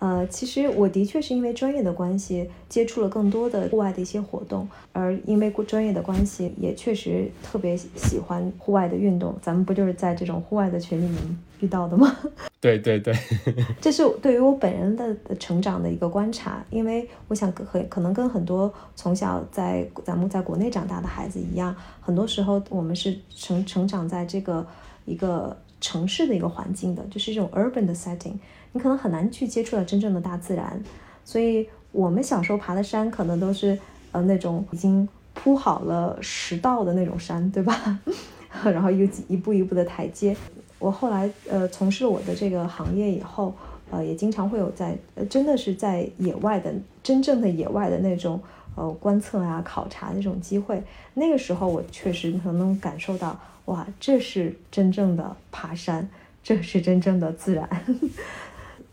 [0.00, 9.34] 呃，其实我的确是因为专业的关系接触了更多的户外的一些活动，而因为专业的关系，也确实特别喜欢户外的运动。
[9.42, 12.16] 咱们不就是在这种户外的群里面遇到的吗？
[12.60, 13.12] 对 对对，
[13.80, 16.64] 这是对于我本人的成长的一个观察。
[16.70, 24.64] 因为我想很可能跟很多从小在咱们在国内长大的孩子一样，很多时候我们是成成长在这个
[25.06, 28.34] 一个城市的一个环境的，就是这种 urban 的 setting。
[28.72, 30.82] 你可能很难去接触到真正的大自然，
[31.24, 33.78] 所以我们小时候爬的山可能都是
[34.12, 37.98] 呃那种已经铺好了石道的那种山，对吧？
[38.64, 40.36] 然后又一步一步的台阶。
[40.78, 43.54] 我后来呃从事我的这个行业以后，
[43.90, 44.96] 呃也经常会有在
[45.28, 48.40] 真的是在野外的真正的野外的那种
[48.74, 50.82] 呃观测啊考察那种机会。
[51.14, 56.08] 那个时候我确实能能感受到，哇，这是真正的爬山，
[56.42, 57.68] 这是真正的自然。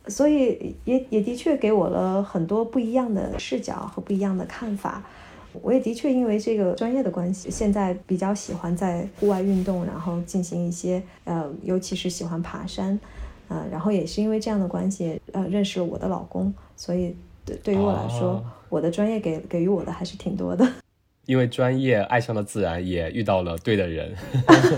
[0.08, 5.04] 所以也也的确给我了很多不一样的视角和不一样的看法。
[5.62, 13.00] 我也的确因为这个专业的关系，现在比较喜欢在户外运动，然后进行一些呃，尤其是喜欢爬山，
[13.48, 16.54] 呃，然后也是因为这样的关系，呃，认识了我的老公。
[16.76, 17.16] 所以
[17.46, 20.68] 对对于我来说，我的专业给给予我的还是挺多的。
[21.26, 24.16] 因为专业爱上了自然，也遇到了对的人。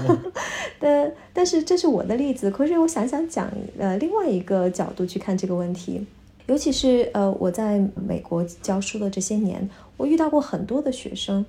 [0.80, 6.06] 但但是这是我的例子，可是我想想讲呃另外一个角度去看这个问题，
[6.46, 9.68] 尤其是呃我在美国教书的这些年，
[9.98, 11.46] 我遇到过很多的学生，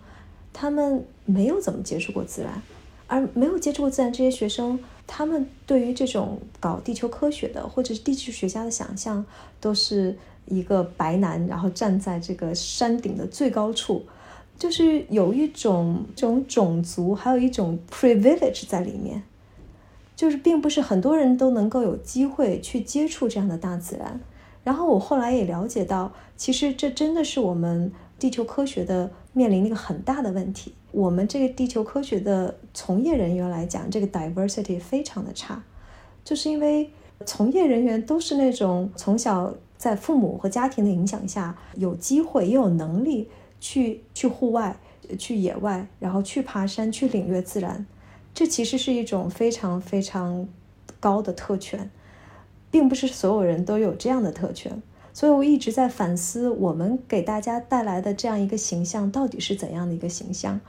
[0.53, 2.63] 他们没有怎么接触过自然，
[3.07, 9.25] 而没有接触过自然这些学生，他们对于这种搞地球科学的或者是地质学家的想象，
[9.61, 14.05] 都是一个白男，然后站在这个山顶的最高处，
[14.59, 19.23] 就是有一种这种种族，还有一种 privilege 在里面，
[20.17, 24.21] 就是并不是很多人都能够有机会去接触这样的大自然。
[24.65, 30.75] 然后我后来也了解到，其实这真的是我们地球科学的面临一个很大的问题。
[30.91, 35.63] 我们这个地球科学的从业人员来讲，这个 diversity 非常的差，
[36.25, 36.91] 就是因为
[37.25, 43.29] 从业人员都是那种从小在父母和家庭的影响下，有机会也有能力
[43.61, 44.79] 去去户外、
[45.19, 47.87] 去野外，然后去爬山、去领略自然。
[48.35, 50.49] 这其实是一种非常非常
[51.01, 51.91] 高的特权。
[52.71, 54.83] 并不是所有人都有这样的特权，
[55.15, 60.61] 所以我一直在反思，我们给大家带来的这样一个形象到底是怎样的一个形象？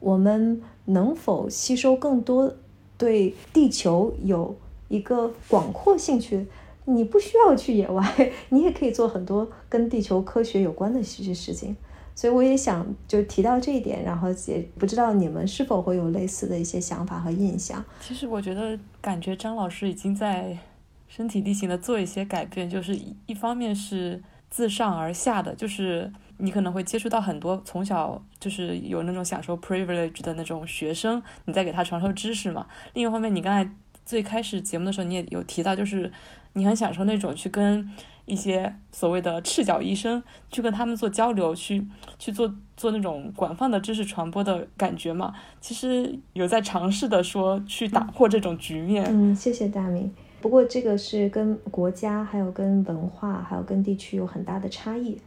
[0.00, 2.56] 我们能否吸收更多
[2.98, 4.56] 对地球有
[4.88, 6.48] 一个广阔兴趣？
[6.86, 8.04] 你不需要去野外，
[8.50, 11.76] 你也可以做很多跟地球科学有关的一些事情。
[12.14, 17.84] 所以我也想就提到这一点，然后也不知道你们是否会有类似的一些想法和印象。
[18.00, 20.58] 其实我觉得，感觉张老师已经在。
[21.06, 32.66] 身体力行的做一些改变，就是一方面是自上而下的，就是你可能会接触到很多从小就是有那种享受 privilege 的那种学生，你在给他传授知识嘛。
[32.94, 33.70] 另一方面，你刚才
[34.04, 36.10] 最开始节目的时候，你也有提到，就是
[36.54, 37.88] 你很享受那种去跟
[38.26, 41.86] 一些所谓的赤脚医生去跟他们做交流，去
[42.18, 45.34] 去做做那种广泛的知识传播的感觉嘛。
[45.60, 49.04] 其实有在尝试的说去打破这种局面。
[49.08, 50.10] 嗯，谢谢大明。
[50.40, 55.18] 不过这个是跟国家、还有跟文化、还有跟地区有很大的差异，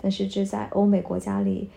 [0.00, 1.68] 但是这在欧美国家里，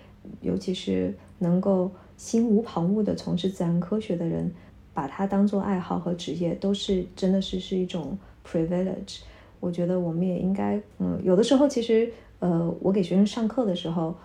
[0.42, 4.50] 尤其是能够心无旁骛地从事自然科学的人，
[4.94, 8.18] 把它当做爱好和职业，都是真的是是一种
[8.50, 9.20] privilege。
[9.66, 12.08] 我觉得我们也应该，嗯，有的时候其实，
[12.38, 14.16] 呃，我给学生上课的时候，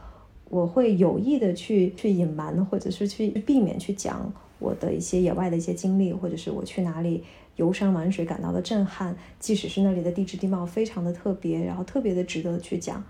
[0.50, 7.24] 我会有意的去去隐瞒，或者是去避免去讲我的一些野外的一些经历，或者是我去哪里。
[7.56, 13.02] 游山玩水感到的震撼，即使是那里的地质地貌非常的特别，然后特别的值得去讲。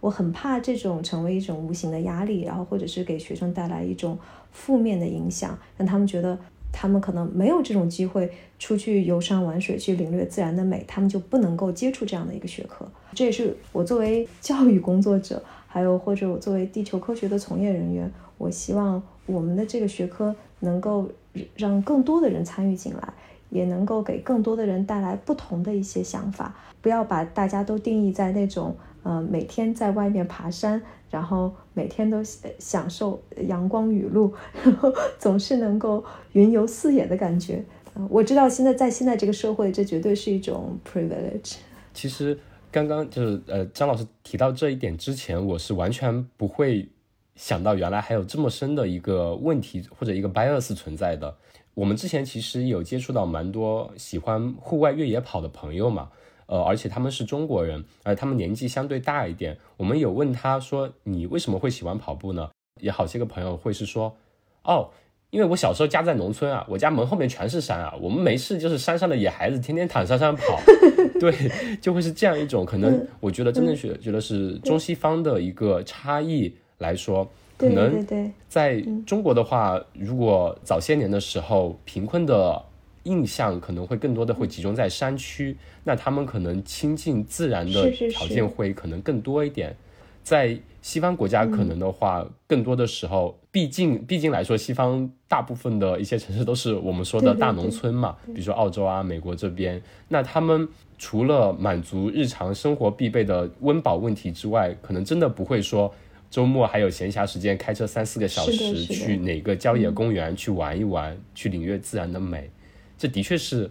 [0.00, 4.16] 我很怕这种成为一种无形的压力，然后或者是给学生带来一种
[4.52, 6.38] 负面的影响，让他们觉得
[6.78, 12.86] 他们可能没有这种机会出去游山玩水，去领略自然的美，他们就不能够接触这样的一个学科。
[13.14, 21.08] 这也是我作为教育工作者，还有或者我作为地球科学的从业人员，我希望我们的这个学科能够
[21.56, 23.12] 让更多的人参与进来。
[23.48, 26.52] 也能够给更多的人带来不同的一些想法，
[26.82, 28.74] 不要把大家都定义在那种，
[29.06, 32.20] 呃，每天在外面爬山，然后每天都
[32.58, 34.34] 享受阳光雨露，
[34.64, 37.64] 然后 总是能够云游四野的感觉。
[38.10, 41.54] 我知道现在在现在这个社会，这绝对是一种 privilege。
[41.94, 42.36] 其实
[42.72, 46.88] 刚刚就是呃，张老师提到这一点之前，我是完全不会
[47.36, 51.32] 想到原来还有这么深的一个问题或者一个 bias 存在的。
[51.74, 56.08] 我们之前其实有接触到蛮多喜欢户外越野跑的朋友嘛，
[56.46, 59.56] 呃，而且他们是中国人，而他们年纪相对大一点。
[59.76, 62.48] 我们有问他说：“你为什么会喜欢跑步呢？”
[62.80, 64.16] 也好些个朋友会是说
[64.64, 64.90] ：“哦，
[65.30, 70.42] 因为我小时候家在农村啊，我家门后面全是山啊，我们没事就是山上的野孩子，天天躺山上跑。
[71.18, 71.32] ”对，
[71.80, 73.06] 就会是这样一种可能。
[73.20, 77.28] 我觉得真正觉觉得是中西方的一个差异来说。
[77.58, 78.06] 可能
[78.50, 82.62] 在中国的话，如果早些年的时候，贫困的
[83.06, 89.74] 印象可能会更多的会集中在山区，那他们可能亲近自然的条件会可能更多一点。
[90.22, 105.94] 在西方国家，可能的话，更多的时候，毕竟毕竟来说，西方大部分的一些城市都是我们说的大农村嘛，比如说澳洲啊、美国这边，那他们除了满足日常生活必备的温饱问题之外，可能真的不会说。
[106.28, 112.50] 周末还有闲暇时间，开车三四个小时去哪个郊野公园去玩一玩，去领略自然的美，
[112.98, 113.70] 这的确是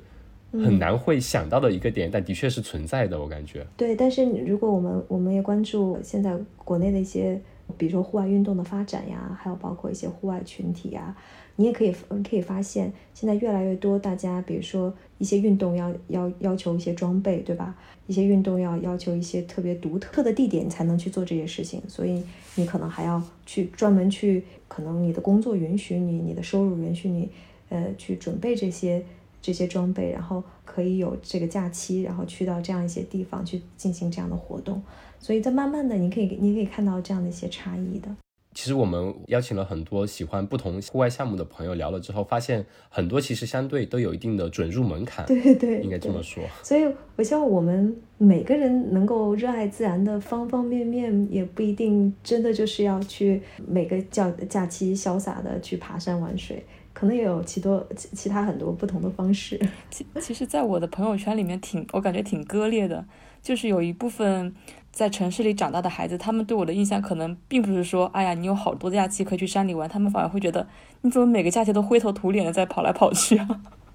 [0.51, 3.65] 很难会想到的一个点，但的确是存在的，我感觉。
[3.75, 7.41] 对，但是如果我们我们也关注现在国内的一些，
[7.77, 11.15] 比如说户外运动的发展呀，还有包括一些户外群体呀。
[11.57, 11.95] 你也可以
[12.29, 17.73] 可以发现，现在越来越多大家，比如说一些运动要要要求一些装备，对吧？
[18.07, 22.21] 一些运动要要求一些特别独特的地点才能去做这些事情，所以
[22.55, 27.29] 你可能还要去专门去，可能你的工作允许你，你的收入允许你，
[27.69, 29.03] 呃，去准备这些
[29.41, 34.81] 这些装备，然后可以有这个假期，然后去到这样一些地方去进行这样的活动。
[35.19, 38.09] 所以在慢慢的，你可以你可以看到这样的一些差异的。
[38.53, 46.41] 其实我们邀请了很多喜欢不同户外项目的朋友聊了之后，发现很多其实相对都有一定的准入门槛，对对，应该这么说。
[46.63, 56.63] 所以我希望我们每个人能够热爱自然的方方面面，也不一定真的就是要去每个假假期潇洒的去爬山玩水，
[56.95, 59.59] 可能也有其多其其他很多不同的方式。
[59.91, 63.05] 其其实，在我的朋友圈里面，挺我感觉挺割裂的，
[63.43, 64.55] 就是有一部分。
[64.95, 70.65] 在城市里长大的孩子，他们对我的印象可能并不是说，哎呀，你有好多假期可以去山里玩，他们反而会觉得，
[71.01, 73.45] 你怎么每个假期都灰头土脸的在跑来跑去啊？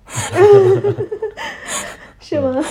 [2.21, 2.63] 是吗？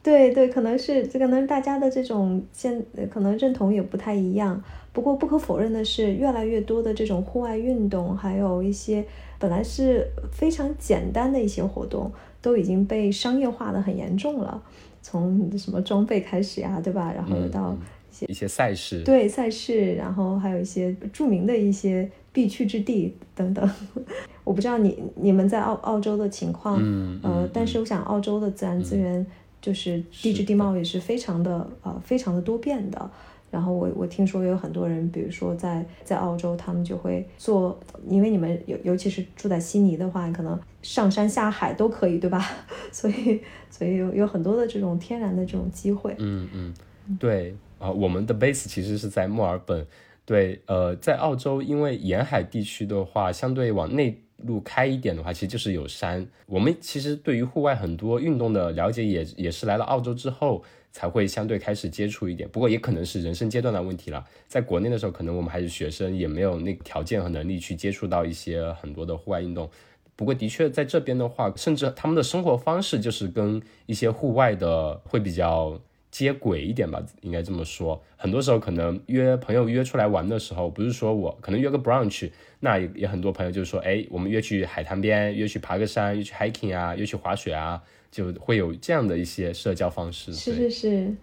[0.00, 4.62] 对对，可能是这可能大家的这种现可能认同也不太一样。
[4.92, 9.04] 不过不可否认的是，越来越多的这种户外运动，还有一些
[9.40, 14.62] 本来是非常简单的一些活动，都已经被商业化的很严重了。
[15.02, 17.10] 从什么装备开始呀，对吧？
[17.10, 17.74] 然后到
[18.10, 23.68] 一些一些赛事，对赛事，然后还有一些著名的一些必去之地等等。
[24.44, 26.76] 我不知道你你们在澳澳洲的情况，
[27.22, 29.24] 呃，但是我想澳洲的自然资源
[29.62, 33.10] 就是地质地貌也是非常的呃非常的多变的。
[33.50, 37.76] 然后我我听说有很多人，比如说在在澳洲，他们就会做，
[38.08, 42.44] 因为你们尤尤其是住在悉尼的话，可能上山下海都可以，对吧？
[42.92, 46.14] 所以所以有有很多的这种天然的这种机会。
[46.18, 46.74] 嗯嗯，
[47.18, 49.84] 对啊，我们的 base 其实是在墨尔本。
[50.24, 56.24] 对，呃，在澳洲，因为沿海地区的话，相对往内陆开一点的话，其实就是有山。
[56.46, 60.62] 我们其实对于户外很多运动的了解，也也是来了澳洲之后。
[60.92, 64.24] 才会相对开始接触一点，不过也可能是人生阶段的问题了。
[64.48, 69.70] 在国内的时候，可能我们还是学生，也没有那个条件和能力去接触到一些很多的户外运动。
[70.16, 75.80] 不过的确在这边的话，甚至他们的生活方式就是跟一些户外的会比较
[76.10, 78.02] 接轨一点吧，应该这么说。
[78.16, 87.82] 很多时候可能约朋友约出来玩的时候，不是说我可能约个 brunch，那也很多朋友就说，哎，我们约去海滩边，约去爬个山，约去 hiking 啊，约去滑雪啊。
[88.10, 90.32] 就会有这样的一些社交方式。
[90.32, 91.14] 是是是。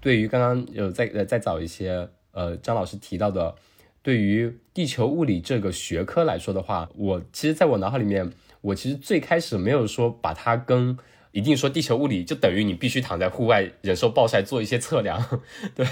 [0.00, 3.54] 对于刚刚有再呃再早一些呃张老师提到的，
[4.02, 8.30] 对于地球物理这个学科来说的话，我其实在我脑海里面，
[8.60, 10.96] 我其实最开始没有说把它跟。
[11.34, 15.20] 一定说地球物理就等于你必须躺在户外忍受暴晒做一些测量，
[15.74, 15.84] 对，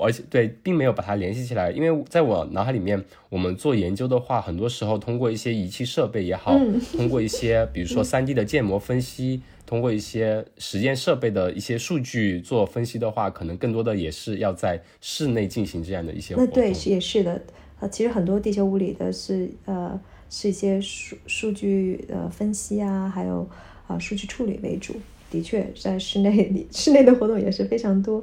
[0.00, 6.58] 而且对，并没有把它联系起来，因为在我脑海里面，我们做研究的话，很多时候通过一些仪器设备也好，
[6.96, 16.34] 通过一些比如说三 D 的建模分析，通过一些实验设备的一些数据做分析的话，可能更多的也是要在室内进行这样的一些。
[16.34, 17.42] 那对，是也是的，
[17.80, 23.46] 呃，其实很多地球物理的是呃是一些数数据呃分析啊，还有。
[23.88, 24.94] 啊，数据处理为主，
[25.30, 28.22] 的确，在室内里，室内的活动也是非常多。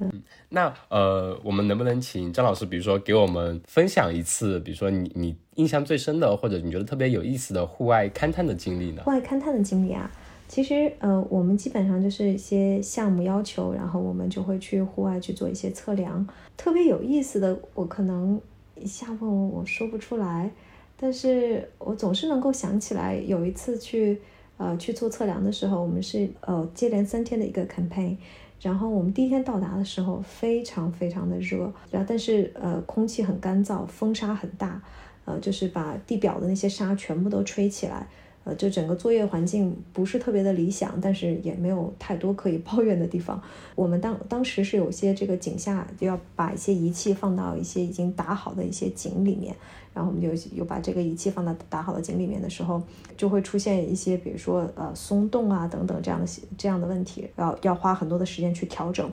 [0.00, 0.10] 嗯，
[0.48, 9.02] 那呃，我们能不能请张老师，比如说给我们分享一次，比如说你你印象最深的，或者你觉得特别有意思的户外勘探的经历呢？
[9.02, 10.10] 户外勘探的经历啊，
[10.48, 16.26] 其实呃，我们基本上就是一些项目要求，然后我们就会去户外去做一些测量。
[16.56, 18.40] 特别有意思的，我可能
[18.74, 20.50] 一下问我我说不出来，
[20.96, 24.18] 但是我总是能够想起来，有一次去。
[24.62, 28.16] 呃，去做测量的时候，我们是呃接连三天的一个 campaign，
[28.60, 34.80] 然后我们第一天到达的时候非常非常的热，然后但是呃空气很干燥，风沙很大，
[35.24, 38.06] 呃就是把地表的那些沙全部都吹起来。
[38.44, 43.40] 呃，就整个作业环境不是特别的理想，但是也没有太多可以抱怨的地方。
[43.76, 49.54] 我们当当时是有些这个井下就要把一些仪器放到一些已经打好的一些井里面，
[49.94, 52.82] 然后我们就又把这个仪器放到打好的井里面的时候，
[53.16, 56.26] 就会出现一些比如说呃松动啊等等这样的
[56.56, 59.10] 这样的问题，要要花很多的时间去调整。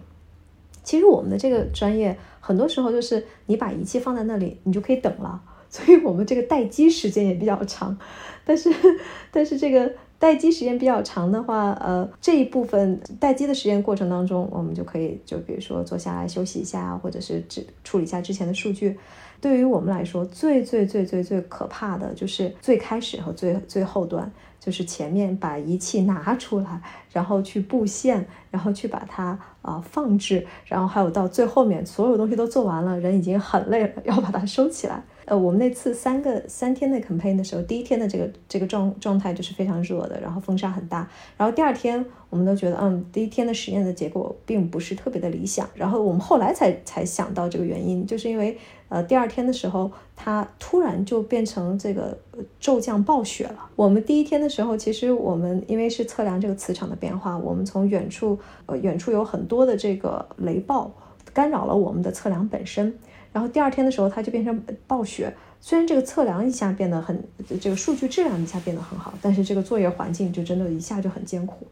[0.84, 5.42] 其实我们的这个专业很多时候就是你把仪器放在那里，你就可以等了。
[5.72, 7.96] 所以我们这个待机时间也比较长，
[8.44, 8.74] 但是，
[9.30, 18.98] 但是这个待机时间比较长的话，呃，这一部分待机的时间过程当中，我们就可以就比如说坐下来休息一下，或者是只处理一下之前的数据。
[19.42, 24.30] 对于我们来说，最最最最最可怕的就是最开始和最最后端，
[24.60, 26.82] 就是前面把仪器拿出来，
[27.12, 35.02] 然后去布线，然后去把它啊放置，然后还有到最后面所有东西都做完了，人已经很累了，要把它收起来。
[35.30, 41.08] 呃，我们那次三个三天的 campaign 的时候，第一天的这个这个状状态就是非常热的，然后风沙很大。
[41.38, 45.70] 然后第二天，我们都觉得，嗯，第一天的实验的结果并不是特别的理想。
[45.76, 48.58] 然后我们后来才才想到这个原因，就是因为，
[48.90, 52.18] 呃，第二天的时候，它突然就变成这个
[52.60, 53.70] 骤降暴雪了。
[53.76, 60.92] 我们第一天的时候，其实我们因为是测量这个磁场的变化，我们从远处，呃，远处有很多的这个雷暴
[61.32, 62.98] 干扰了我们的测量本身。
[63.32, 65.34] 然后第二天的时候它就变成暴雪。
[65.62, 67.22] 虽然这个测量一下变得很，
[67.60, 71.68] 这个数据质量一下变得很好，但是这个作业环境就真的一下就很艰苦。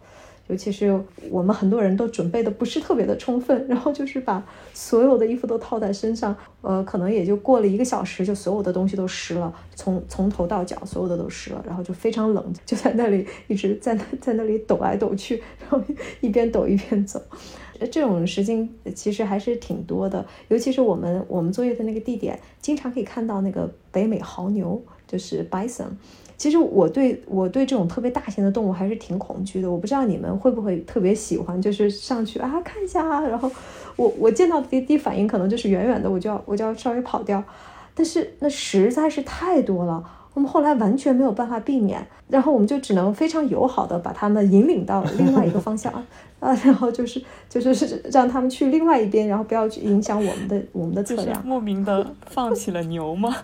[0.48, 0.98] 尤其是
[1.30, 4.42] 我们很多人都准备的不是特别的充分，然后就是把
[4.74, 15.82] 所有的衣服都套在身上，呃，可能也就过了一个小时，就所有的东西都湿了，从从头到脚所有的都湿了，然后就非常冷，就在那里一直在那在那里抖来抖去，然后
[16.22, 17.22] 一边抖一边走。
[17.92, 25.86] 这种事情其实还是挺多的，尤其是我们我们作业的那个地点，经常可以看到那个北美牦牛，就是 bison。
[26.38, 33.52] 其实我对我对这种特别大型的动物还是挺恐惧的，我不知道你们会不会特别喜欢，就是上去啊看一下啊，然后
[33.96, 37.44] 我我见到第第一反应可能就是远远的我就要我就要稍微跑掉，
[37.96, 40.04] 但是那实在是太多了。
[40.38, 45.92] 我们后来完全没有办法避免，然后我们就只能非常友好的把他们引领到另外一个方向
[46.40, 47.20] 啊， 然后就是
[47.50, 51.44] 就是是让他们去另外一边，然后不要去影响我们的我们的测量。
[51.44, 53.36] 莫名的放起了牛吗？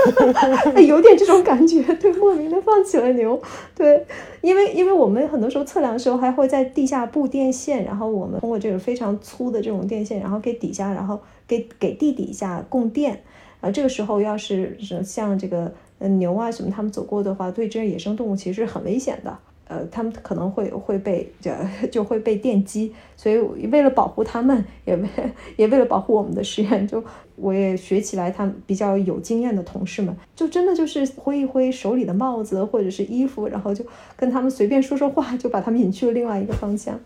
[0.88, 3.38] 有点这种感觉，对，莫名的放起了牛，
[3.76, 4.06] 对，
[4.40, 13.22] 因为因为我们很多时候测量的时候还会在地下布电线，然后我们通过这个非常粗的这种电线，然后给底下，然后给给地底下供电，
[13.60, 15.70] 啊，这个时候要是像这个。
[15.98, 19.36] 牛啊什么，他们走过的话，对这些野生动物其实很危险的。
[19.66, 21.50] 呃，他们可能会会被就
[21.90, 23.38] 就会被电击，所以
[23.68, 25.08] 为了保护他们，也为
[25.56, 27.02] 也为了保护我们的实验，就
[27.36, 33.82] 我也学起来，他们比较有经验的同事们，就真的就是挥一挥手里的帽子或者是衣服，然后就
[34.16, 37.00] 跟他们随便说说话，就把他们引去了另外一个方向。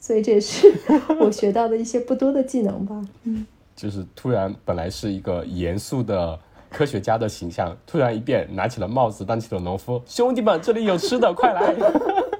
[0.00, 0.66] 所以这也是
[1.20, 3.00] 我学到的一些不多的技能吧。
[3.22, 6.36] 嗯，就是突然本来是一个严肃的。
[6.70, 10.00] 科学家的形象突然一变，拿起了帽子，当起了农夫。
[10.06, 11.74] 兄弟们，这里有吃的，快来！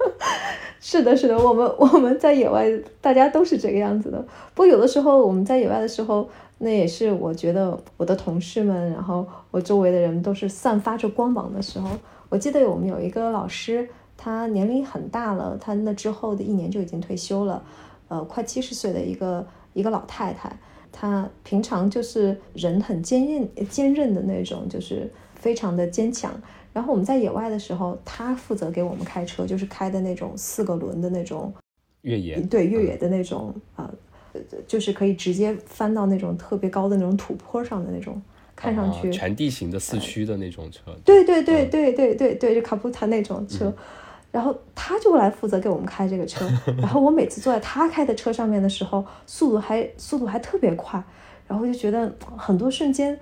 [0.81, 2.67] 是的，是的，我们 我们在野外，
[3.01, 4.19] 大家都是这个样子的。
[4.55, 6.27] 不过有的时候我们在野外的时候，
[6.59, 11.91] 那也是我觉得我的同事们，然后我周围的人都是散发着光芒的时候。
[12.31, 17.63] 我记得我们有一个老师，他年龄很大了，他那之后的一年就已经退休了，
[18.09, 20.51] 呃，快七十岁的一个一个老太太。
[20.93, 26.33] 他平常就是人很坚韧、坚韧的那种，就是非常的坚强。
[26.73, 31.53] 然后我们在野外的时候，他负责给我们开车，就是开的那种四个轮的那种
[32.03, 33.91] 越野，对越野的那种啊，
[34.67, 38.21] 就是可以直接翻到那种特别高的那种土坡上的那种，
[38.55, 40.97] 看上去全地形的四驱的那种车。
[41.05, 43.73] 对对对对对对对，就卡布塔那种车。
[44.31, 51.03] 然后他就来负责给我们开这个车， 然后我每次坐在他开的车上面的时候，速度还速度还特别快，
[51.47, 53.19] 然后就觉得很多瞬间，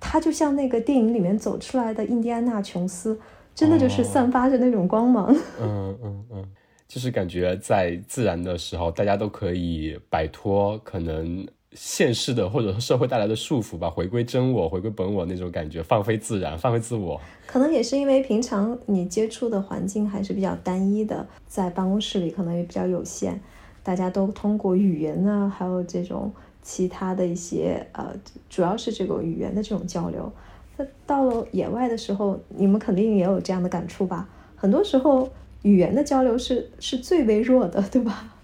[0.00, 3.18] 他就像那个电影里面走出来的印第安纳琼斯，
[3.54, 5.34] 真的就是散发着那种光芒。
[5.60, 6.44] 嗯嗯嗯，
[6.86, 11.46] 就是感觉在自然的时候，大家都可以摆脱可能。
[11.72, 17.20] 现世的或者说社会带来的束缚吧，回归真我，回归本我那种感觉，放飞自然，放飞自我。
[17.46, 23.38] 可能也是因为平常你接触的环境还是比较单一的，在办公室里可能也比较有限，
[23.82, 28.14] 大家都通过语言呢，还有这种其他的一些呃，
[28.48, 30.32] 主要是这个语言的这种交流。
[30.78, 34.26] 那到了野外的时候，你们肯定也有这样的感触吧？
[34.56, 35.28] 很多时候
[35.62, 38.34] 语言的交流是是最微弱的，对吧？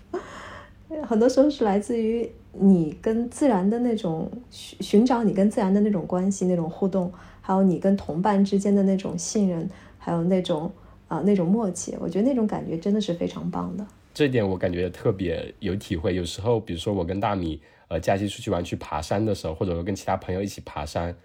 [1.08, 2.30] 很多时候是来自于。
[2.58, 10.70] 你跟自然的那种寻寻找，你跟自然的那种关系、那种互动，还有你跟同伴之间的那种信任，还有那种
[11.08, 13.86] 啊那种默契，我觉得那种感觉真的是非常棒的。
[14.12, 16.14] 这点我感觉特别有体会。
[16.14, 21.16] 有时候，比如说我跟大米呃假期出去玩去爬山的时候，或者说跟其他朋友一起爬山，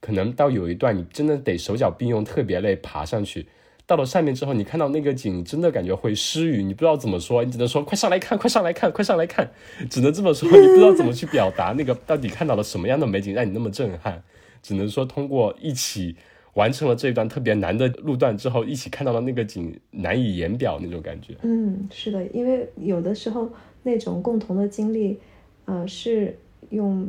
[0.00, 3.48] 可能到有一段你真的得手脚并用，特别累，爬上去。
[3.86, 9.48] 到了上面之后，你看到那个景，真的感觉会失语，你不知道怎么说，你只能说快上来看，快上来看，快上来看，
[9.88, 14.20] 只能这么说，你不知道怎么去表达那个到底看到了什么样的美景让你那么震撼，
[14.60, 16.16] 只能说通过一起
[16.54, 21.36] 完成了这一段特别难的路段之后，一起看到了那个景，难以言表那种感觉。
[21.42, 23.48] 嗯，是的，因为有的时候
[23.84, 25.20] 那种共同的经历，
[25.66, 26.36] 呃，是
[26.70, 27.08] 用。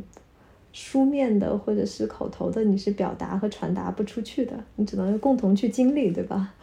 [0.79, 6.53] 书面的或者是口头的，你是表达和传达不出去的，你只能共同去经历，对吧？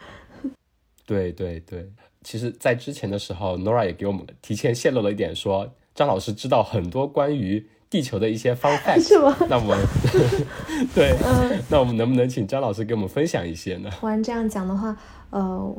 [1.05, 1.91] 对对对，
[2.23, 9.35] 其实，在之前的时候，Nora 也给我们提前泄露了一点，说张老师知道很多关于地球的一些 fun facts， 是吗？
[9.49, 9.77] 那我们
[10.95, 13.89] 对，嗯那我们能不能请张老师给我们分享一些呢？
[13.99, 14.95] 突然这样讲的话，
[15.29, 15.75] 呃，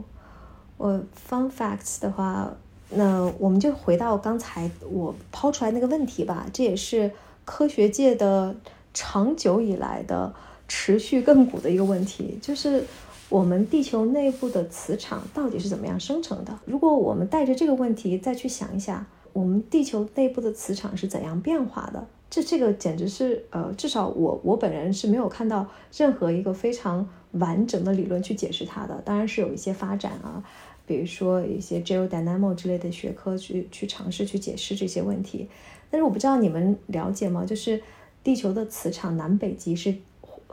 [0.77, 2.55] 我 fun facts 的话，
[2.91, 7.11] 那我们就回到刚才我抛出来那个问题吧，这也是。
[7.47, 8.55] 科学界的
[8.93, 10.35] 长久以来的
[10.69, 12.85] 持续亘古的一个问题， 就是
[13.31, 16.59] 我们地球内部的磁场到底是怎么样生成的？
[16.67, 22.07] 如果我们带着这个问题再去想一下，我们地球内部的磁场是怎样变化的？
[22.29, 25.67] 这这个简直是呃，至少我我本人是没有看到
[25.97, 29.01] 任何一个非常完整的理论去解释它的。
[29.05, 30.43] 当然是有一些发展啊，
[30.85, 35.49] 比如说一些 geodynamo 之类的学科去去尝试去解释这些问题。
[35.91, 37.45] 但是我不知道你们了解吗？
[37.45, 37.83] 就是
[38.23, 39.95] 地球的磁场南北极是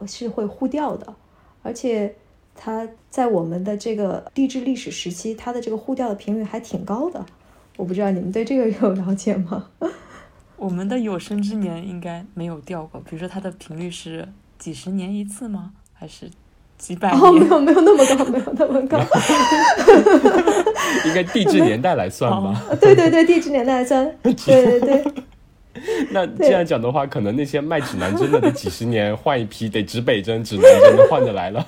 [0.06, 1.16] 是会互调的，
[1.62, 2.16] 而且
[2.56, 7.26] 它在我们的这个地质历史时期，它的这个互调的频率还挺高的。
[7.78, 9.70] 我不知道你们对这个有了解吗？
[10.58, 14.30] 我们的有生之年应该没有掉过，比如说它的频率是
[14.60, 15.74] 几十年一次吗？
[15.92, 16.30] 还是
[16.84, 17.22] 几百年？
[17.22, 19.00] 哦，没有没有那么高，没有那么高。
[21.08, 22.62] 应该地质年代来算吧？
[22.82, 24.06] 对对对，地质年代来算。
[24.22, 25.02] 对对对。
[26.12, 31.66] 那这样讲的话，可能那些卖指南针的，得几十年换一批，得指北针、指南针都换着来了。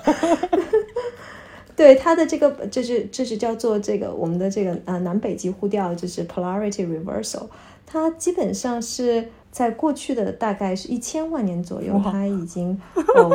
[1.74, 7.46] 对它的这个，就是就是叫做这个我们的这个呃南北极互调，就是 polarity reversal。
[7.86, 13.34] 它基本上是在过去的大概是一千万年左右，它已经哦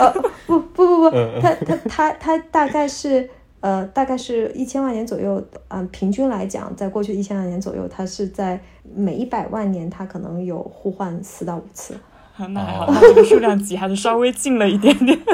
[0.00, 0.10] 呃
[0.46, 3.28] 不不不不，它它它它大概是
[3.60, 8.58] 呃大概是一千万年左右，嗯，平均来讲，在过去一千万年左右，它是在
[8.96, 11.94] 每一百万年，它可能有互换四到五次。
[12.38, 15.20] 那还好，那这个数量级还是稍微近了一点点。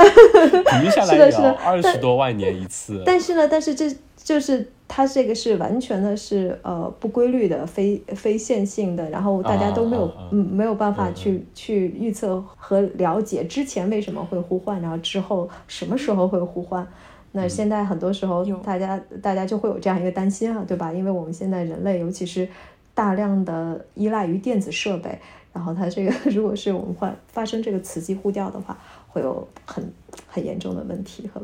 [0.00, 3.02] 平均下来也要二十多万年一次。
[3.04, 3.94] 但是呢，但是这
[4.30, 16.86] 就是它这个是完全的是呃不规律的、非非线性的，然后大家都没有嗯没有办法去去预测和了解之前为什么会互换，然后之后什么时候会互换。
[17.32, 20.92] 那现在很多时候大家大家就会有这样一个担心啊，对吧？
[20.92, 22.48] 因为我们现在人类尤其是
[22.94, 25.18] 大量的依赖于电子设备，
[25.52, 28.78] 然后它这个 如果是我们换发生这个磁极互调的话。
[29.10, 29.92] 会有很
[30.26, 31.40] 很严重的问题和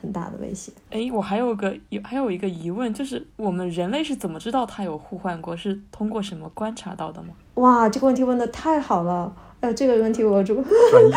[0.00, 0.72] 很大的威胁。
[0.90, 5.56] 哎，我还有个有还有一个疑问，就是我们人类是怎么知道它有互换过？
[5.56, 7.28] 是通过什么观察到的吗？
[7.54, 9.34] 哇，这个问题问的太好了！
[9.60, 10.64] 哎，这个问题我专业，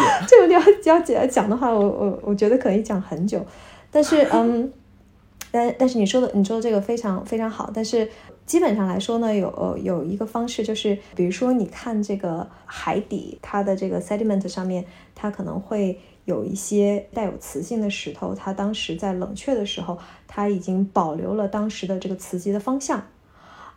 [0.28, 3.45] 这个问题要要讲的话，我我我觉得可以讲很久。
[3.91, 4.74] 但是嗯，
[5.52, 8.10] 但但是你说的你说的这个非常非常好，但是。
[8.52, 14.84] 基本上来说呢，有有一个方式，就是比如说你看这个海底，它的这个 sediment 上面，
[15.16, 19.97] 它可能会有一些带有磁性的石头，它当时在冷却的时候，
[20.28, 23.02] 它已经保留了当时的这个磁极的方向。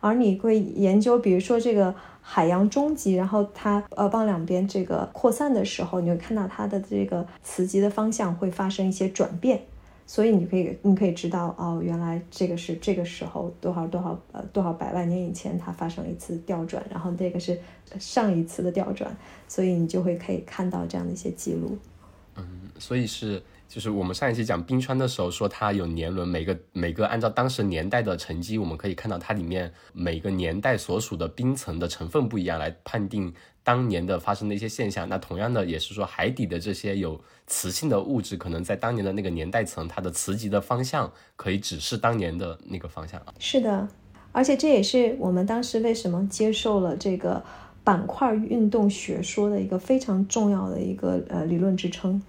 [0.01, 9.61] 而你会研究，比如说这个海洋中极，然后它呃往两边这个扩散的时候，你会看到它的这个磁极的方向会发生一些转变。
[10.07, 17.59] 所以你可以，你可以知道哦，原来这个是这个时候多少多少呃多少百万年以前它发生了一次调转，然后这个是
[17.99, 19.15] 上一次的调转，
[19.47, 21.77] 所以你就会可以看到这样的一些记录。
[22.37, 22.45] 嗯，
[22.77, 23.41] 所以是
[23.75, 33.33] 就是我们上一期讲冰川的时候说它有年轮，每个每个按照当时年代的沉积，我们可以看到它里面每个年代所属的冰层的成分不一样来判定。
[33.63, 43.21] 当年的发生的一些现象，那同样的也是说海底的这些有磁性的物质，可能在当年的那个年代层，它的磁极的方向可以指示当年的那个方向。
[43.39, 43.89] 是的，
[44.31, 47.43] 而且这也是我们当时为什么接受了这个
[47.83, 52.21] 板块运动学说的一个非常重要的一个呃理论支撑。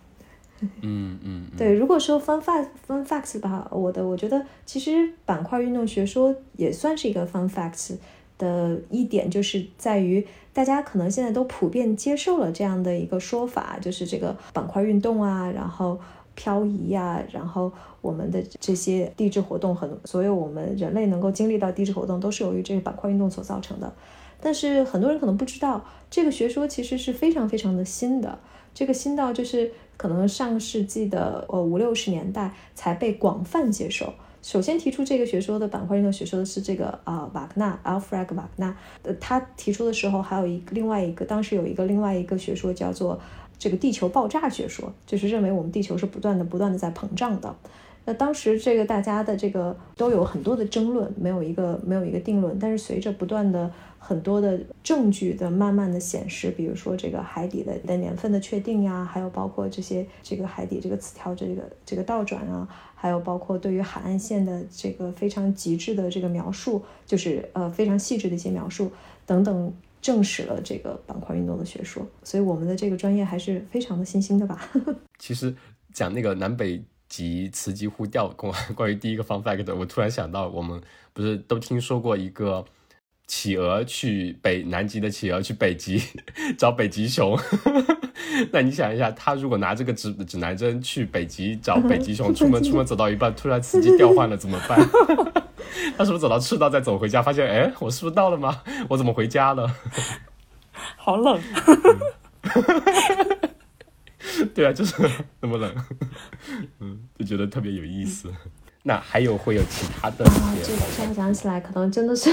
[0.83, 1.73] 嗯嗯，对。
[1.73, 7.97] 如果说 fun fact fun facts 吧，我的我觉得其实板块运动学说也算是一个 fun facts。
[8.39, 15.99] 的一点就是在于，大家可能现在都普遍接受了这样的一个说法，就是这个板块运动啊，然后
[16.35, 23.91] 漂移呀，然后我们的这些地质活动，很所有我们人类能够经历到地质活动，都是由于这个板块运动所造成的。
[24.39, 28.39] 但是很多人可能不知道，这个学说其实是非常非常的新的，
[28.77, 34.13] 这个新到就是可能上世纪的呃五六十年代才被广泛接受。
[34.43, 43.19] 首先提出这个学说的板块运动学说的是这个啊瓦格纳 Alfred 瓦格纳，呃，他提出的时候还有一另外一个，当时有一个另外一个学说叫做
[43.59, 47.57] 这个地球爆炸学说，就是认为我们地球是不断的不断的在膨胀的。
[48.05, 52.57] 那当时这个大家的这个都有很多的争论，没有一个没有一个定论。
[52.59, 53.73] 但是随着不断的
[54.07, 68.93] 很多的证据的慢慢的显示，比如说这个海底的的年份的确定呀，还有包括这些这个海底这个磁条这个这个倒转啊，还有包括对于海岸线的这个非常极致的这个描述，就是呃非常细致的一些描述
[69.27, 72.07] 等等，证实了这个板块运动的学说。
[72.23, 74.71] 所以我们的这个专业还是非常的新兴的吧。
[75.19, 75.53] 其实
[75.93, 76.81] 讲那个南北。
[77.09, 80.83] 及磁极互调关 关于第一个方 fact，我突然想到，我们
[81.13, 82.65] 不是都听说过一个
[83.27, 86.01] 企鹅去北南极的企鹅去北极
[86.57, 87.39] 找北极熊？
[88.53, 94.79] 那你想一下，他如果拿这个指指南针去北极找北极熊，出门 出门走到一半，突然磁极调换了怎么办？
[95.97, 98.63] 他是不是走到赤道再走回家，发现哎，我是不是到了吗？
[98.89, 99.71] 我怎么回家了？
[100.97, 101.41] 好冷。
[104.55, 104.95] 对啊，就是
[105.41, 105.75] 那么冷。
[106.81, 108.31] 嗯，就觉得特别有意思。
[108.83, 110.25] 那还有会有其他的？
[110.25, 112.31] 啊，这个现在想起来，可能真的是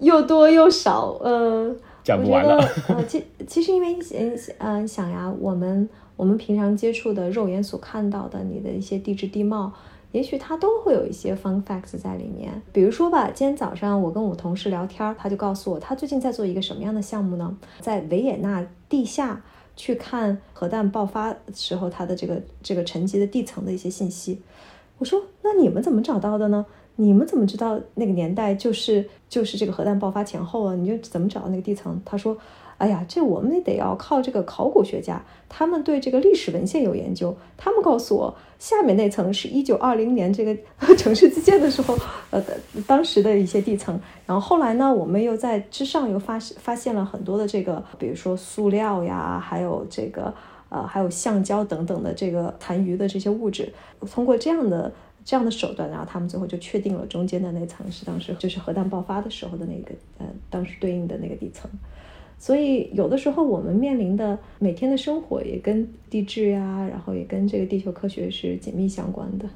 [0.00, 1.16] 又多又少。
[1.20, 2.56] 呃，讲不完了。
[2.88, 9.72] 呃，其其实因为嗯嗯想呀，我们我们平常接触的肉眼所看到的你的一些地质地貌。
[10.12, 17.56] 也许它都会有一些 fun facts 在里面，比如说吧，今天早上我跟我同事聊天，他就告诉我，他最近在做一个什么样的项目呢？
[17.78, 19.40] 在维也纳地下
[19.76, 24.42] 去看核弹爆发时候它的这个这个沉积的地层的一些信息。
[24.98, 26.66] 我说，那你们怎么找到的呢？
[27.00, 30.74] 你们怎么知道那个年代就是就是这个核弹爆发前后啊？
[30.74, 32.00] 你就怎么找到那个地层？
[32.04, 32.36] 他说。
[32.80, 37.36] 哎呀，这我们得要靠这个考古学家，他们对这个历史文献有研究。
[37.54, 40.56] 他们告诉我，下面那层是一九二零年这个
[40.96, 41.94] 城市基建的时候，
[42.30, 42.42] 呃，
[42.86, 44.00] 当时的一些地层。
[44.24, 50.32] 然后后来呢，我们又在之上又发发现了很多的这个，比如说塑料呀，还有这个
[50.70, 53.70] 呃，还有橡胶等等的这个残余的这些物质。
[54.10, 54.90] 通过这样的
[55.30, 61.70] 这样的手段，然后他们最后就确定了中间的那层是当时就是核弹爆发的时候的那个呃，当时对应的那个地层。
[62.36, 69.48] 所以，有的时候我们面临的每天的生活也跟地质呀，然后也跟这个地球科学是紧密相关的。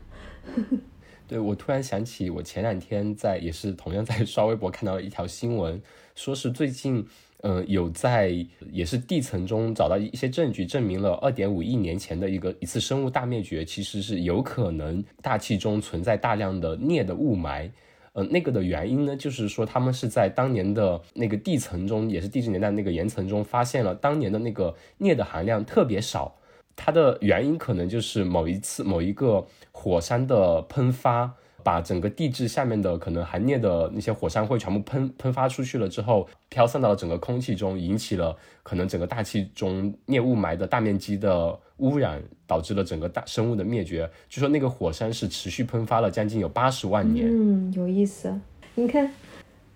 [1.26, 5.82] 对，我突然想起，我前两天在也是同样在刷微博看到了一条新闻，
[6.14, 7.04] 说是最近，
[7.44, 8.34] 呃，有在
[8.72, 17.70] 也是地层中找到一些证据，证明了二点五亿年前的一个一次生物大灭绝，其实是有可能大气中存在大量的镍的雾霾。
[18.14, 26.34] 呃，那个的原因呢，就是说他们是在当年的那个地层中，也是地质年代那个岩层中，发现了当年的那个镍的含量特别少。
[26.74, 31.34] 它的原因可能就是某一次某一个火山的喷发。
[31.64, 44.08] 把整个地质下面的可能含镍的那些火山灰全部喷喷发出去了之后，飘散到了整个空气中，引起了可能整个大气中镍雾霾的大面积的污染，导致了整个大生物的灭绝。
[44.28, 47.26] 据说那个火山是持续喷发了将近有八十万年。
[47.28, 48.38] 嗯，有意思。
[48.74, 49.10] 你看，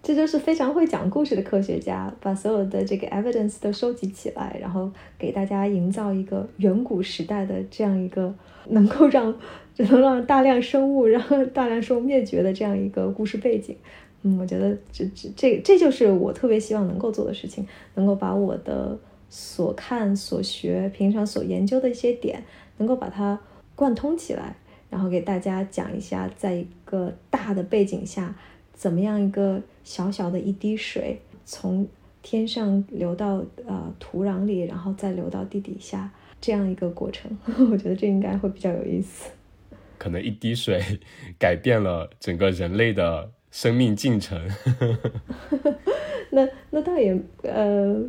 [0.02, 8.34] 这就是非常会讲故事的科学家，把所有的这个 evidence 都收集起来，然后给大家营造一个远古时代的这样一个
[8.66, 9.34] 能够让。
[9.78, 13.76] 只能让大量生物，然后大量生物灭绝的这样一个故事背景，
[14.22, 17.64] 嗯，我觉得这这这这就是我特别希望能够做的事情，
[17.94, 18.98] 能够把我的
[19.28, 22.42] 所看所学、平常所研究的一些点，
[22.78, 23.38] 能够把它
[23.76, 24.56] 贯通起来，
[24.90, 28.34] 然后给大家讲一下，在一个大的背景下，
[28.74, 31.86] 怎么样一个小小的一滴水从
[32.20, 36.10] 天上流到呃土壤里，然后再流到地底下
[36.40, 37.30] 这样一个过程，
[37.70, 39.30] 我觉得这应该会比较有意思。
[39.98, 40.80] 可能一滴水
[41.38, 44.40] 改变了整个人类的生命进程。
[46.30, 48.02] 那那倒也呃，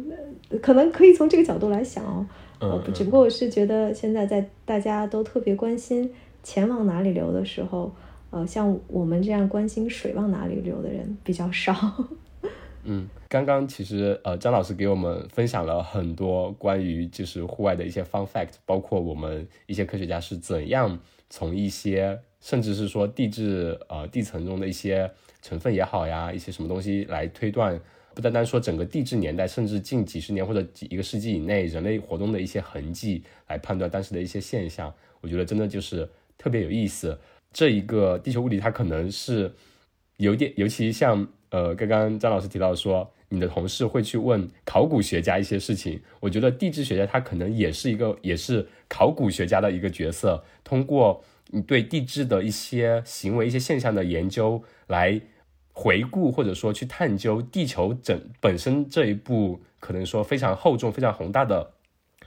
[0.62, 2.26] 可能可以从这个角度来想哦。
[2.60, 2.94] 嗯。
[2.94, 6.14] 只不过我是觉得现在在大家都特别关心
[6.44, 7.94] 钱往哪里流的时候，
[8.30, 11.74] 呃，像我们这样关心水往哪里流的人比较少。
[12.84, 21.00] 嗯，刚刚其实呃，张老师给我们分享了很多关于就是户外的一些 fun fact，包括我们一些科学家是怎样。
[21.30, 25.10] 从一些甚至是说地质呃地层中的一些
[25.42, 27.80] 成分也好呀，一些什么东西来推断，
[28.16, 37.18] 不单单说整个地质年代，甚至近几十年或者几一个世纪以内人类活动的一些痕迹来判断当时的一些现象，我觉得真的就是特别有意思。
[37.52, 39.52] 这一个地球物理它可能是
[40.18, 48.68] 有点，尤其像呃刚刚张老师提到说，你的同事会去问考古学家一些事情，我觉得地质学家他可能也是一个也是。
[48.92, 55.22] 考古学家的一个角色，通过你对地质的一些行为、一些现象的研究，来
[55.74, 61.74] 回顾或者说去探究地球整本身这一部可能说非常厚重、非常宏大的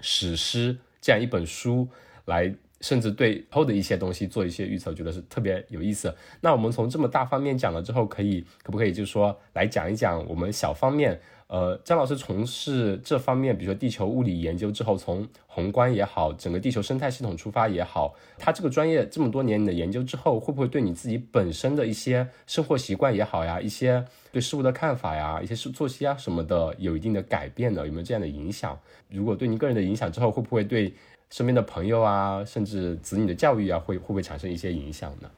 [0.01, 1.89] 史诗这样一本书，
[2.27, 6.15] 来甚至对后的一些东西做一些预测，觉得是特别有意思。
[6.43, 11.19] 那我们从这么大方面讲了之后，可以可不可以就是说来讲一讲我们小方面？
[11.49, 27.87] 呃，张老师从事这方面，比如说地球物理研究之后，从宏观也好，整个地球生态系统出发也好，他这个专业这么多年你的研究之后，会不会对你自己本身的一些生活习惯也好呀，一些对事物的看法呀，一些是作息啊什么的，有一定的改变呢？
[27.87, 28.81] 有没有这样的影响？
[29.11, 30.95] 如果对您个人的影响之后，会不会对
[31.33, 35.29] 身边的朋友啊，甚至子女的教育啊，会会不会产生一些影响呢？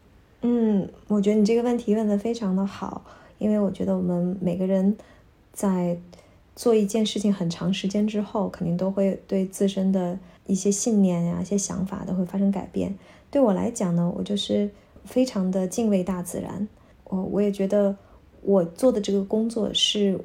[0.43, 3.03] 嗯，我觉得你这个问题问的非常的好，
[3.39, 4.95] 因为我觉得我们每个人。
[5.57, 5.97] 在
[6.57, 10.19] 做一件事情很长时间之后，肯定都会对自身的
[10.49, 12.93] 一些信念呀、一些想法都会发生改变。
[13.31, 14.69] 对我来讲呢，我就是
[15.05, 16.67] 非常的敬畏大自然。
[17.05, 17.97] 我我也觉得
[18.43, 20.19] 我做的这个工作是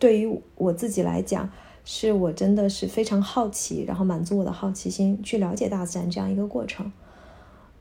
[0.00, 1.48] 对于我自己来讲，
[1.84, 6.90] 是我真的是非常好奇，然后满足我的好奇心，去了解大自然这样一个过程。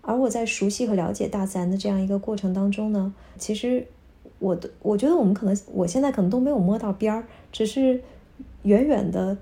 [0.02, 3.88] 而我在熟悉和了解大自然的这样一个过程当中呢，其实
[4.40, 8.02] 我的我觉得我们可能我现在可能都没有摸到边儿，只是
[8.64, 9.38] 远远的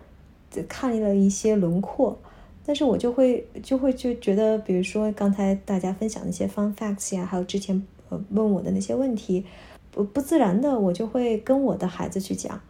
[0.70, 2.18] 看了一些轮廓。
[2.64, 9.44] 但是我就会就会就觉得，比如说刚才大家分享的一些 fun facts 呀，还有之前呃问我的那些问题，
[9.90, 12.62] 不不自然的我就会跟我的孩子去讲，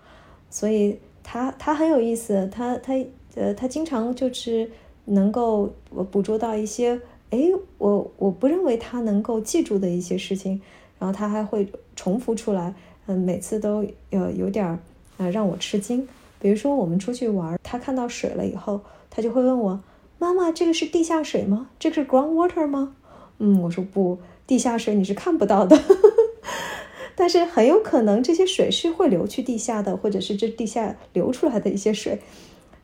[0.49, 2.93] 所以他他很有意思，他他
[3.35, 4.69] 呃他经常就是
[5.05, 5.73] 能够
[6.11, 6.99] 捕捉到一些，
[7.29, 10.61] 哎，我我不认为他能够记住的一些事情，
[10.99, 12.73] 然后他还会重复出来，
[13.07, 14.79] 嗯，每次都呃有点
[15.17, 16.07] 呃让我吃惊。
[16.39, 18.81] 比如说我们出去玩，他看到水了以后。
[19.13, 19.77] 他就会问我
[20.19, 21.67] ：“妈妈，这个是地下水吗？
[21.77, 22.95] 这个是 groundwater 吗？”
[23.39, 24.17] 嗯，我说不，
[24.47, 25.77] 地下水你是看不到的，
[27.15, 32.19] 但是很有可能这些水是会流去地下的，或者是这地下流出来的一些水。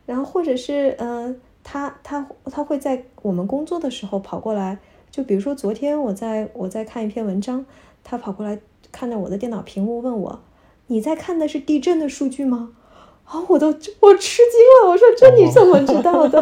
[0.05, 4.77] 然后或者是呃，他他他会在我们工作的时候跑过来，
[5.11, 7.65] 就比如说昨天我在我在看一篇文章，
[8.03, 8.59] 他跑过来
[8.91, 10.39] 看着我的电脑屏幕问我
[10.87, 12.71] ：“你在看的是地震的数据吗？”
[13.27, 13.43] 啊！
[13.49, 13.67] 我都
[13.99, 16.41] 我吃惊了，我说这你怎么 知道的？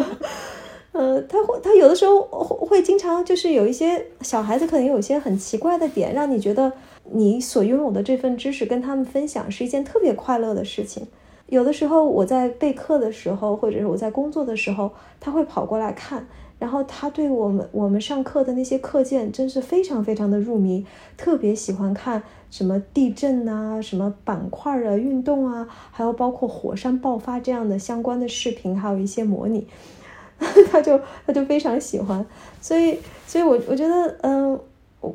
[0.92, 6.72] 呃，他会他有的时候会经常就是有一些小孩子可能有一些很奇怪的点，让你觉得
[7.12, 11.06] 你所拥有的这份知识跟他们分享是一件特别快乐的事情。
[11.46, 14.90] 有的时候我在备课的时候，或者是我在工作的时候，
[15.20, 16.26] 他会跑过来看。
[16.58, 29.66] 然后他对我们我们上课的那些课件真是非常非常的入迷，特别喜欢看什么地震啊、什么板块啊、运动啊，还有包括火山爆发这样的相关的视频，还有一些模拟，
[30.72, 32.24] 他就他就非常喜欢。
[32.62, 34.58] 所以，所以我我觉得，嗯，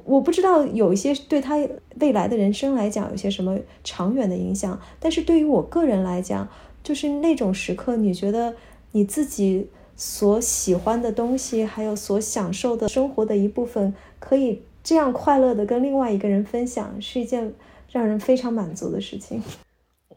[0.06, 1.58] 我不知道有一些对他
[2.00, 6.48] 未来的人生来讲有些什么长远的影响，但是对于我个人来讲，
[6.84, 8.56] 就是那种时刻，你觉得
[8.92, 9.70] 你自己。
[9.94, 17.54] 所喜欢的东西，还有所享受的生活的一部分，可以这样快乐的跟另外一个人分享，是一件
[17.92, 19.44] 让人非常满足的事情。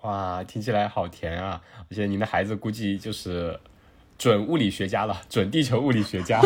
[0.00, 1.60] 哇，听起来好甜啊！
[1.90, 3.60] 而且您的孩子估计就是
[4.16, 6.40] 准物理学家了，准地球物理学家。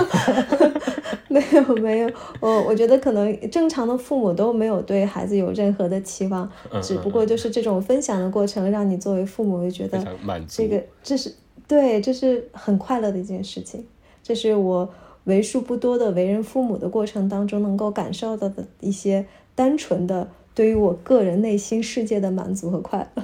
[1.30, 2.10] 没有没有，
[2.40, 6.50] 我我觉得可能正常的父母都没有对孩子有任何的期望，
[6.82, 10.02] 只不过就是这种分享的过程，让你作为父母会觉得
[10.48, 11.34] 这个这是。
[11.66, 13.86] 对，这是很快乐的一件事情，
[14.22, 14.88] 这是我
[15.24, 23.22] 为数不多的为人父母的过程当中能够感受到的一些单纯的对于我个人内心世界的满足和快乐。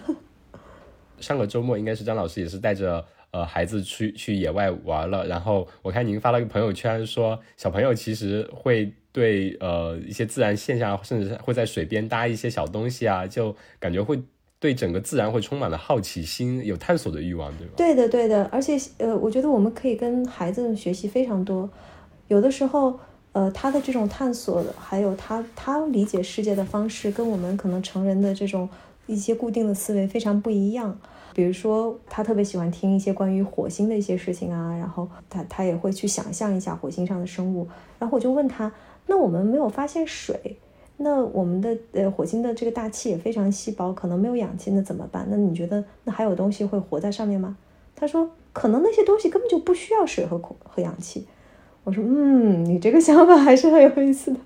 [1.19, 3.03] 上个周末应该是张老师也是带着
[3.35, 14.23] 呃孩子去去野外玩了，然后我看您发了个朋友圈说，小朋友其实会对呃一些自然现象，甚至会在水边搭一些小东西啊，就感觉会。
[14.61, 17.75] 对整个自然会充满了好奇心，有探索的欲望，对吧？
[17.77, 18.47] 对的，对的。
[18.47, 21.69] 而且，呃，我觉得我们可以跟孩子学习非常多。
[22.29, 22.99] 有的时候，
[23.33, 28.67] 呃，他的这种探索，还有他他理解世界的方式，跟我们可能成人的这种
[29.07, 30.99] 一些固定的思维非常不一样。
[31.35, 37.67] 比如说，他特别喜欢听一些关于火星的一些事情啊，然后他他也会去想象一下火星上的生物。
[37.99, 38.73] 然后我就问他
[39.07, 40.57] ：“那我们没有发现水？”
[40.97, 45.27] 那我们的呃火星的这个大气也非常稀薄，可能没有氧气，那怎么办？
[45.29, 47.57] 那你觉得那还有东西会活在上面吗？
[47.97, 51.27] 他说可能那些东西根本就不需要水和空和氧气。
[51.83, 54.39] 我说嗯，你这个想法还是很有意思的。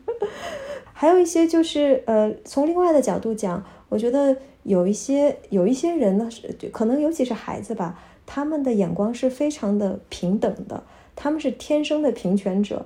[0.93, 4.34] 还有一些就是呃从另外的角度讲，我觉得
[4.69, 10.85] 有一些有一些人呢是可能尤其是孩子吧，他们的眼光是非常的平等的，
[11.16, 12.85] 他们是天生的平权者。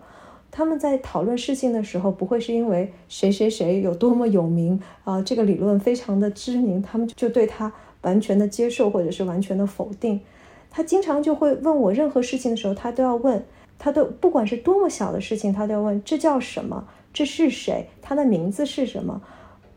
[0.55, 7.72] 他们在讨论事情的时候，不会是因为谁谁谁有多么有名啊，这个理论非常的知名，他们就对他
[8.03, 10.20] 完全的接受或者是完全的否定。
[10.70, 13.43] 他经常就会问我任何事情的时候，他都要问，
[13.78, 19.22] 他都不管是多么小的事情，他都要问这叫什么，这是谁，他的名字是什么？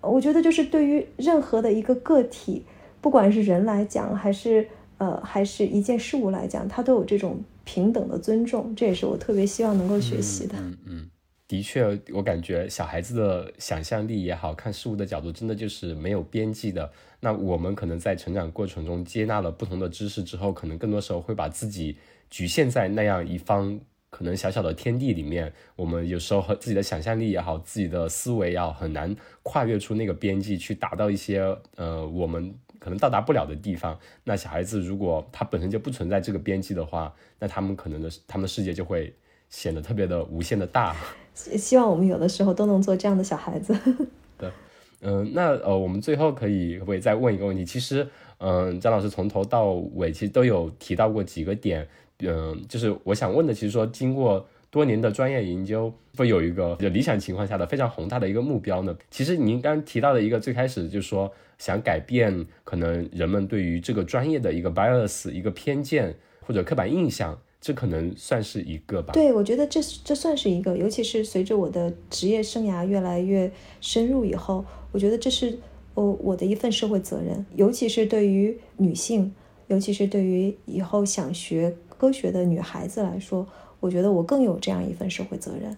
[0.06, 2.64] 我觉得就是对于任何的一个个体，
[3.02, 7.44] 不管是人来讲，还是呃，还是一件事物来讲，他都有这种。
[7.68, 10.54] 平等的尊重，这也是我特别希望能够学习的。
[10.60, 11.10] 嗯嗯，
[11.48, 16.88] 的确，我感觉小孩子的想象力也好看事物的角度，真的就是没有边际的。
[17.22, 21.98] 那我们可能在成长过程中接纳了不同的知识之后，可能更多时候会把自己
[22.30, 23.80] 局限在那样一方
[24.16, 25.52] 可能小小的天地里面。
[25.76, 29.14] 我们有时候和自己的想象力也好，自己的思维也好很难
[29.44, 31.42] 跨越出那个边际，去达到一些
[31.76, 32.56] 呃我们。
[32.78, 39.12] 可能到达不了的地方，那小孩子如果他本身就不存在这个边际的话，那他们可能的他们的世界就会
[39.50, 40.96] 显得特别的无限的大。
[41.34, 43.76] 希望我们有的时候都能做这样的小孩子。
[44.38, 44.52] 对，
[45.02, 47.66] 嗯，那呃，我们最后可以可不可以再问一个问题？
[47.66, 48.08] 其实，
[48.38, 51.88] 嗯，张老师从头到尾其实都有提到过几个点，
[52.28, 58.96] 嗯，就是我想问的，其实说经过多年的专业研究，会有一个理想情况下的非常宏大的一个目标呢？
[59.10, 67.38] 其实您刚提到的一个最开始就是说想改变可能人们对于这个专业的一个 bias 一个偏见或者刻板印象。
[67.62, 69.12] 这可能算是一个吧。
[69.14, 73.52] 对，我觉得这这算是一个，尤其是随着我的职业生涯越来越
[73.82, 75.58] 深入以后，我觉得这是
[75.96, 79.34] 我我的一份社会责任，尤其是对于女性，
[79.66, 83.48] 尤其是对于以后想学科学的女孩子来说，
[83.80, 85.78] 我觉得我更有这样一份社会责任。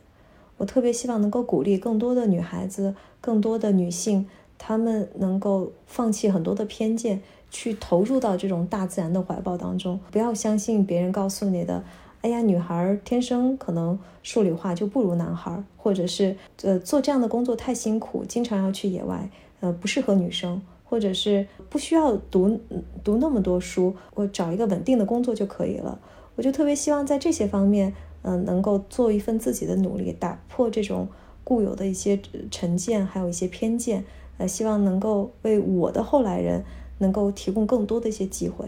[0.57, 7.21] 我特别希望能够鼓励更多的女孩子，更多的女性，她们能够放弃很多的偏见。
[7.49, 11.81] 去投入到这种大自然的怀抱当中，不要相信别人告诉你的。
[12.19, 19.29] 哎呀，女孩天生可能数理化就不如男孩，或者是呃做这样的工作太辛苦，经常要去野外，
[19.61, 22.59] 呃不适合女生，或者是不需要读
[23.03, 25.99] 读那么多书，我找一个稳定的工作就可以了。
[26.35, 31.07] 我就特别希望在这些方面，嗯，能够做一份自己的努力，打破这种
[31.43, 32.19] 固有的一些
[32.49, 34.05] 成见，还有一些偏见，
[34.37, 36.63] 呃，希望能够为我的后来人。
[36.99, 38.65] 能够提供更多的一些机会，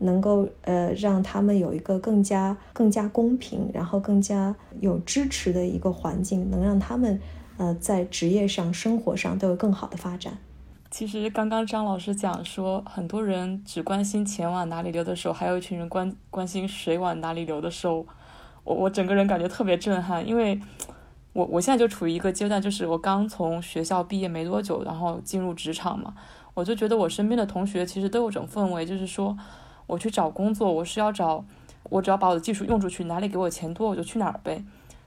[0.00, 7.18] 能够呃让他们有一个更加更加公平，然后更加有支持的一个环境，能让他们
[7.56, 10.36] 呃在职业上、生活上都有更好的发展。
[10.92, 18.06] 其实刚刚张老师讲说，很多人只关心钱往哪里流的时候，还有一群人关关心水往哪里流的时候，
[18.62, 20.60] 我我整个人感觉特别震撼，因为
[21.32, 26.12] 我我现在就处于一个阶段，就是我刚从学校毕业没多久，然后进入职场嘛。
[26.52, 29.34] 我就觉得我身边的同学其实都有种氛围，就是说，
[29.86, 31.42] 我去找工作，我是要找，
[31.84, 34.62] 我只要把我的技术用出去，哪里给我钱多我就去哪儿呗。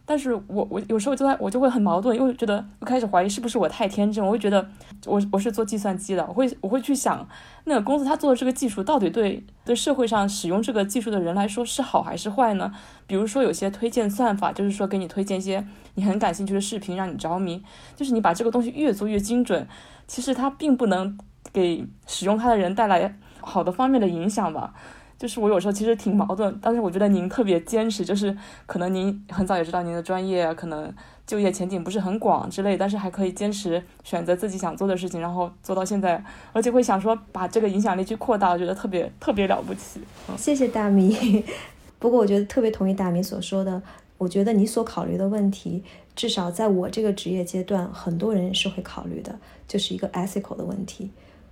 [0.05, 4.67] 但是我我有时候就在我就会很矛盾，因为觉得我开始怀疑是不是我太天真，我会觉得
[5.05, 7.27] 我我是做计算机的，我会我会去想
[7.63, 12.71] 那个公司他做的这个技术到底对对社会上使用这个技术的人来说是好还是坏呢？
[13.07, 17.63] 比如说有些推荐算法，就是说给你推荐一些你很感兴趣的视频，让你着迷，
[17.95, 19.67] 就是你把这个东西越做越精准，
[20.07, 21.17] 其实它并不能。
[21.53, 24.73] 给使用它的人带来好的方面的影响吧，
[25.17, 28.35] 就是我有时候其实挺矛盾，但是我觉得您特别坚持，就是
[28.65, 30.93] 可能您很早也知道您的专业可能
[31.25, 40.01] 就业前景不是很广之类，但是还可以坚持选择自己想做的事情，然后做到现在，而且会想说把这个影响力去扩大，我觉得特别特别了不起。
[40.37, 41.43] 谢谢大米，
[41.97, 43.81] 不过我觉得特别同意大米所说的，
[44.17, 45.83] 我觉得你所考虑的问题，
[46.15, 49.33] 至少在我这个职业阶段，很多人是会考虑的，
[49.67, 51.09] 就是一个 ethical 的问题。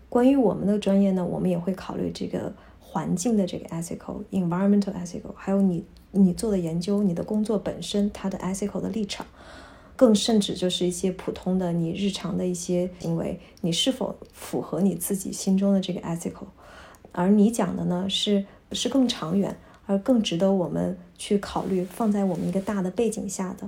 [0.10, 2.54] 关于我们的专业呢，我们也会考虑这个
[2.94, 9.26] 环境的这个 ethical environmental ethical，还有你你做的研究，你的工作本身它的 ethical 的立场，
[9.96, 16.46] 更甚至就是一些普通的你日常的一些行为，你是否符合你自己心中的这个 ethical？
[17.12, 23.68] 而你讲的呢，是是更长远，而更值得我们去考虑，放在我们一个大的背景下的。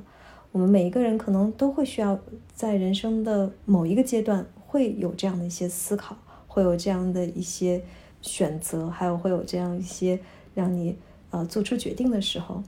[0.52, 2.20] 我们每一个人可能都会需要
[2.54, 6.16] 在人生的某一个阶段会有这样的一些思考。
[6.48, 7.84] 会有这样的一些
[8.26, 10.20] 选择，还有会有这样一些
[10.56, 10.98] 让你
[11.30, 12.64] 呃做出决定的时候，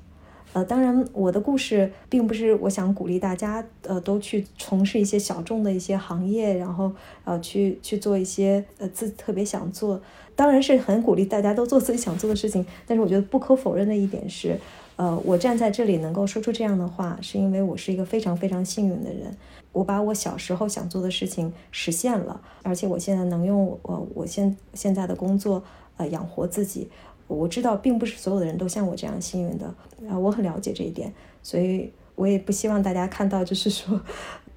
[0.53, 6.91] 呃，当然我的故事并不是我想鼓励大家呃都去从事一些小众的一些行业，然后
[7.25, 9.99] 呃去去做一些呃自己特别想做，
[10.35, 14.57] 当然是很鼓励大家都做自己想做的事情，但是我觉得不可否认的一点是，
[14.95, 19.35] 呃，我站在这里能够说出这样的话，是因为我是一个非常非常幸运的人。
[19.77, 25.63] 我把我小时候想做的事情实现了，而且我现在能用我我现现在的工作
[25.97, 26.89] 呃养活自己。
[27.27, 29.65] 我知道并不是所有的人都像我这样幸运的，
[30.09, 31.13] 啊，我很了解这一点，
[31.43, 34.01] 所以我也不希望大家看到就是 说，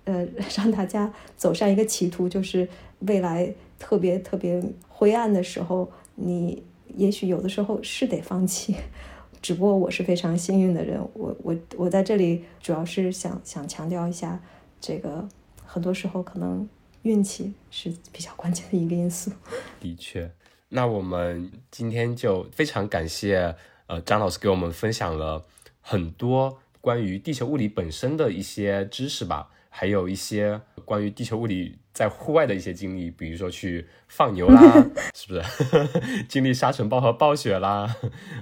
[0.04, 2.66] 呃，让大家走上一个歧途，就是
[3.00, 6.62] 未来特别特别灰暗的时候，你
[6.96, 8.74] 也许有的时候是得放弃。
[9.42, 14.40] 只不过我是非常幸运的人，我我我在这里主要是想想强调一下。
[14.80, 15.28] 这个
[15.64, 16.68] 很多时候可能
[17.02, 19.30] 运气是比较关键的一个因素。
[19.78, 20.30] 的确，
[20.70, 23.54] 那我们今天就非常感谢
[23.86, 25.44] 呃张老师给我们分享了
[25.80, 35.42] 很多关于地球物理本身的一些知识吧，还有一些关于地球物理在户外的一些经历，比如说去放牛啦， 是不是？
[36.26, 37.94] 经历沙尘暴和暴雪啦，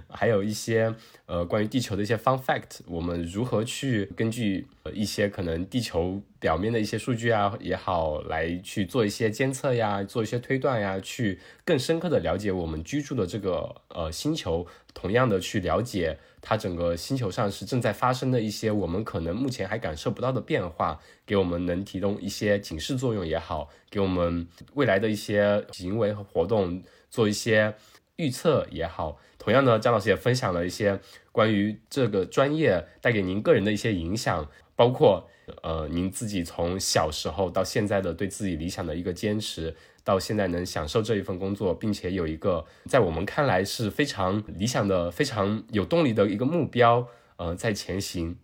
[0.08, 0.94] 还有一些。
[1.26, 27.74] 呃，关于地球的一些 fun fact，我们如何去根据一些可能地球表面的一些数据啊也好，来去做一些监测呀，做一些推断呀，去更深刻的了解我们居住的这个呃星球，同样的去了解它整个星球上是正在发生的一些我们可能目前还感受不到的变化，给我们能提供一些警示作用也好，给我们未来的一些行为和活动做一些
[28.16, 29.18] 预测也好。
[29.38, 31.00] 同样呢，张老师也分享了一些
[31.32, 35.28] 关于这个专业带给您个人的一些影响，包括
[35.62, 47.06] 呃您自己从小时候到现在的对自己理想的一个坚持，到现在能享受这一份工作，并且有一个在我们看来是非常理想的、非常有动力的一个目标，
[47.36, 48.36] 呃，在前行。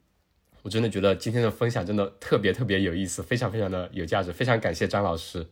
[0.62, 5.46] 我真的觉得今天的分享真的特别特别有意思，非常非常的有价值，非常感谢张老师。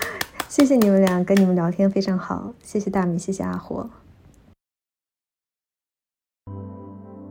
[0.48, 3.88] 谢谢你们俩，跟你们聊天非常好，谢谢大米，谢谢阿火。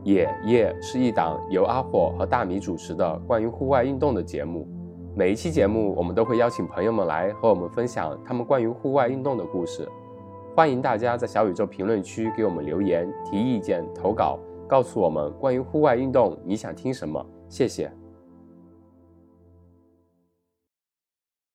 [0.04, 4.77] 野夜是一档由阿火和大米主持的关于户外运动的节目。
[5.18, 9.84] 每一期节目，我们都会邀请朋友们来和我们分享他们关于户外运动的故事。
[10.54, 14.38] 欢迎大家在小宇宙评论区给我们留言、提意见、投稿，
[14.68, 17.20] 告诉我们关于户外运动你想听什么。
[17.48, 17.90] 谢谢。